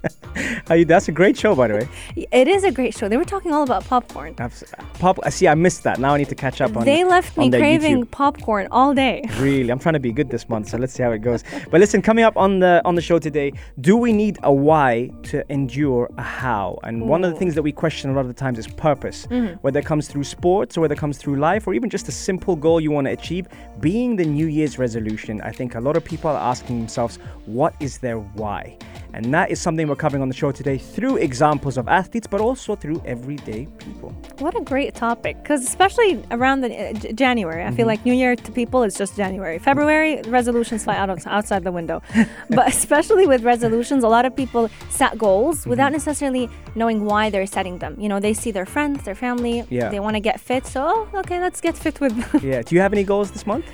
You- 0.72 0.86
That's 0.86 1.08
a 1.08 1.12
great 1.12 1.36
show, 1.38 1.56
by 1.56 1.68
the 1.68 1.74
way. 1.76 1.88
It 2.32 2.48
is 2.48 2.64
a 2.64 2.72
great 2.72 2.94
show. 2.96 3.10
They 3.10 3.18
were 3.18 3.26
talking 3.26 3.52
all 3.52 3.64
about 3.64 3.84
popcorn. 3.86 4.36
Pop. 5.00 5.20
I 5.24 5.30
See, 5.30 5.48
I 5.48 5.56
missed 5.56 5.84
that. 5.84 6.00
Now 6.00 6.14
I 6.14 6.18
need 6.18 6.30
to 6.30 6.36
catch 6.36 6.62
up 6.62 6.76
on. 6.78 6.86
They 6.86 7.04
left 7.04 7.36
me 7.38 7.50
craving 7.50 8.06
YouTube. 8.06 8.12
popcorn 8.12 8.68
all 8.72 8.94
day. 8.94 9.24
Really, 9.40 9.70
I'm 9.72 9.80
trying 9.80 9.94
to 9.94 10.00
be 10.00 10.12
good 10.12 10.30
this 10.30 10.48
month, 10.50 10.70
so 10.70 10.78
let's 10.78 10.94
see 10.94 11.04
how 11.04 11.12
it 11.12 11.20
goes. 11.20 11.44
But 11.72 11.80
listen, 11.80 12.02
coming 12.02 12.24
up 12.24 12.36
on 12.38 12.60
the 12.60 12.82
on 12.86 12.96
the 12.96 13.02
show 13.02 13.20
today, 13.20 13.52
do 13.82 13.96
we 13.98 14.12
need 14.14 14.38
a 14.44 14.54
why 14.54 15.10
to 15.24 15.44
endure 15.52 16.10
a 16.18 16.22
how? 16.22 16.78
And 16.84 17.08
one 17.10 17.24
of 17.24 17.32
the 17.34 17.38
things 17.40 17.56
that 17.56 17.64
we 17.64 17.72
question 17.72 18.10
a 18.12 18.14
lot 18.14 18.22
of 18.22 18.28
the 18.28 18.34
times 18.34 18.60
is 18.60 18.68
purpose, 18.68 19.26
Mm-hmm. 19.28 19.56
whether 19.62 19.80
it 19.80 19.86
comes 19.86 20.08
through 20.08 20.24
sports 20.26 20.78
or 20.78 20.82
whether 20.82 20.94
it 20.94 21.00
comes 21.00 21.18
through 21.18 21.38
life, 21.38 21.68
or 21.68 21.74
even 21.74 21.90
just 21.90 22.08
a 22.08 22.12
simple 22.12 22.56
goal 22.56 22.80
you 22.80 22.92
want 22.92 23.08
to 23.08 23.12
achieve. 23.14 23.48
Being 23.80 24.16
the 24.16 24.26
New 24.26 24.48
Year's 24.48 24.78
resolution, 24.78 25.42
I 25.42 25.52
think 25.52 25.76
a 25.76 25.80
lot 25.80 25.96
of 25.98 26.04
people 26.06 26.30
are 26.30 26.38
asking 26.52 26.80
themselves, 26.80 27.18
what 27.46 27.74
is 27.80 27.98
their 28.00 28.20
why? 28.20 28.78
And 29.20 29.34
that 29.34 29.52
is 29.52 29.60
something 29.60 29.86
we're 29.90 29.98
covering 29.98 30.22
on 30.22 30.30
the 30.30 30.34
show 30.34 30.50
today 30.54 30.78
through 30.78 31.18
examples 31.18 31.76
of 31.76 31.90
athletes, 31.90 32.26
but 32.26 32.40
also 32.40 32.78
through 32.78 33.02
everyday 33.06 33.66
people. 33.78 34.12
What 34.38 34.56
a 34.58 34.62
great 34.62 34.96
topic, 34.96 35.36
because 35.44 35.62
especially 35.62 36.24
around 36.32 36.62
the 36.62 36.70
uh, 36.74 36.94
J- 36.94 37.12
January, 37.12 37.66
I 37.66 37.72
feel 37.72 37.86
like 37.86 38.06
New 38.06 38.14
Year 38.14 38.38
to 38.38 38.52
people 38.54 38.82
is 38.84 38.96
just 38.98 39.18
January. 39.18 39.60
February 39.60 40.22
resolutions 40.28 40.86
fly 40.86 40.96
out 40.96 41.10
of, 41.10 41.28
outside 41.28 41.66
the 41.66 41.72
window, 41.74 42.02
but 42.50 42.70
especially 42.70 43.28
with 43.28 43.44
resolutions, 43.44 44.06
a 44.06 44.08
lot 44.08 44.24
of 44.24 44.34
people 44.34 44.70
set 44.90 45.18
goals 45.18 45.68
without 45.68 45.92
necessarily 45.92 46.50
knowing 46.76 47.04
why 47.04 47.30
they're 47.30 47.46
setting 47.46 47.80
them. 47.80 48.00
You 48.00 48.08
know, 48.08 48.22
they 48.22 48.34
see 48.34 48.52
their 48.52 48.66
friends, 48.66 49.04
their 49.04 49.16
family, 49.16 49.66
Yeah. 49.70 49.90
they 49.90 50.00
want 50.00 50.16
to 50.16 50.22
get 50.22 50.40
fit, 50.40 50.66
so 50.66 50.82
oh, 51.14 51.20
okay, 51.20 51.42
let's 51.42 51.60
get 51.60 51.76
fit 51.76 52.00
with 52.00 52.16
them. 52.16 52.42
Yeah. 52.42 52.62
Do 52.62 52.74
you 52.74 52.80
have 52.80 52.94
any 52.94 53.04
goals 53.04 53.32
this 53.32 53.46
month 53.46 53.66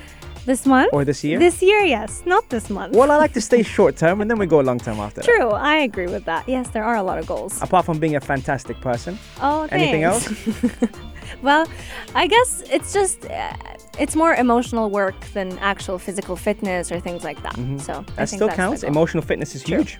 this 0.46 0.64
month 0.66 0.90
or 0.92 1.04
this 1.04 1.22
year? 1.24 1.38
This 1.38 1.60
year, 1.62 1.80
yes, 1.82 2.22
not 2.26 2.48
this 2.48 2.70
month. 2.70 2.94
well, 2.96 3.10
I 3.10 3.16
like 3.16 3.32
to 3.34 3.40
stay 3.40 3.62
short 3.76 3.96
term 3.96 4.20
and 4.20 4.30
then 4.30 4.38
we 4.38 4.46
go 4.46 4.60
long 4.60 4.78
term 4.78 4.98
after 5.00 5.20
that. 5.20 5.26
True, 5.26 5.50
I 5.50 5.76
agree 5.78 6.06
with 6.06 6.24
that. 6.24 6.48
Yes, 6.48 6.68
there 6.70 6.84
are 6.84 6.96
a 6.96 7.02
lot 7.02 7.18
of 7.18 7.26
goals. 7.26 7.60
Apart 7.62 7.84
from 7.84 7.98
being 7.98 8.16
a 8.16 8.20
fantastic 8.20 8.80
person, 8.80 9.18
Oh, 9.42 9.66
anything 9.70 10.02
thanks. 10.02 10.26
else? 10.62 10.72
Well, 11.42 11.66
I 12.14 12.28
guess 12.28 12.62
it's 12.70 12.92
just 12.92 13.26
uh, 13.26 13.52
it's 13.98 14.14
more 14.14 14.34
emotional 14.34 14.90
work 14.90 15.18
than 15.34 15.58
actual 15.58 15.98
physical 15.98 16.36
fitness 16.36 16.90
or 16.92 17.00
things 17.00 17.24
like 17.24 17.42
that. 17.42 17.54
So 17.56 17.60
Mm-hmm. 17.62 18.14
That 18.16 18.28
think 18.28 18.28
still 18.28 18.46
that's 18.46 18.56
counts. 18.56 18.82
Emotional 18.84 19.22
fitness 19.24 19.54
is 19.56 19.62
huge. 19.62 19.98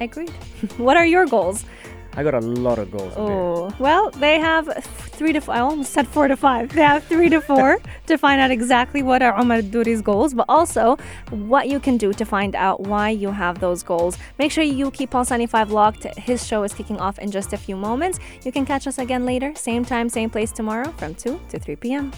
Agreed. 0.00 0.30
what 0.76 0.96
are 0.96 1.06
your 1.06 1.26
goals? 1.26 1.64
I 2.16 2.22
got 2.22 2.34
a 2.34 2.40
lot 2.40 2.78
of 2.78 2.90
goals. 2.90 3.12
Oh, 3.16 3.74
well, 3.78 4.10
they 4.10 4.38
have 4.38 4.68
three 4.84 5.32
to. 5.32 5.38
F- 5.38 5.48
I 5.48 5.58
almost 5.58 5.92
said 5.92 6.06
four 6.06 6.28
to 6.28 6.36
five. 6.36 6.72
They 6.72 6.82
have 6.82 7.04
three 7.04 7.28
to 7.28 7.40
four 7.40 7.80
to 8.06 8.18
find 8.18 8.40
out 8.40 8.50
exactly 8.50 9.02
what 9.02 9.22
are 9.22 9.36
Omar 9.36 9.62
Duri's 9.62 10.00
goals, 10.00 10.32
but 10.32 10.46
also 10.48 10.96
what 11.30 11.68
you 11.68 11.80
can 11.80 11.96
do 11.96 12.12
to 12.12 12.24
find 12.24 12.54
out 12.54 12.80
why 12.80 13.10
you 13.10 13.30
have 13.30 13.58
those 13.58 13.82
goals. 13.82 14.16
Make 14.38 14.52
sure 14.52 14.62
you 14.64 14.90
keep 14.92 15.10
Pulse 15.10 15.30
95 15.30 15.70
locked. 15.72 16.04
His 16.16 16.46
show 16.46 16.62
is 16.62 16.72
kicking 16.72 17.00
off 17.00 17.18
in 17.18 17.30
just 17.30 17.52
a 17.52 17.56
few 17.56 17.76
moments. 17.76 18.18
You 18.44 18.52
can 18.52 18.64
catch 18.64 18.86
us 18.86 18.98
again 18.98 19.26
later, 19.26 19.52
same 19.56 19.84
time, 19.84 20.08
same 20.08 20.30
place 20.30 20.52
tomorrow 20.52 20.92
from 20.96 21.14
2 21.14 21.40
to 21.48 21.58
3 21.58 21.76
p.m. 21.76 22.12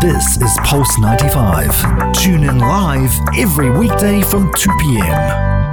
This 0.00 0.36
is 0.36 0.56
Pulse 0.64 0.98
95. 0.98 2.14
Tune 2.14 2.44
in 2.44 2.58
live 2.58 3.10
every 3.36 3.70
weekday 3.70 4.22
from 4.22 4.52
2 4.54 4.70
p.m. 4.80 5.67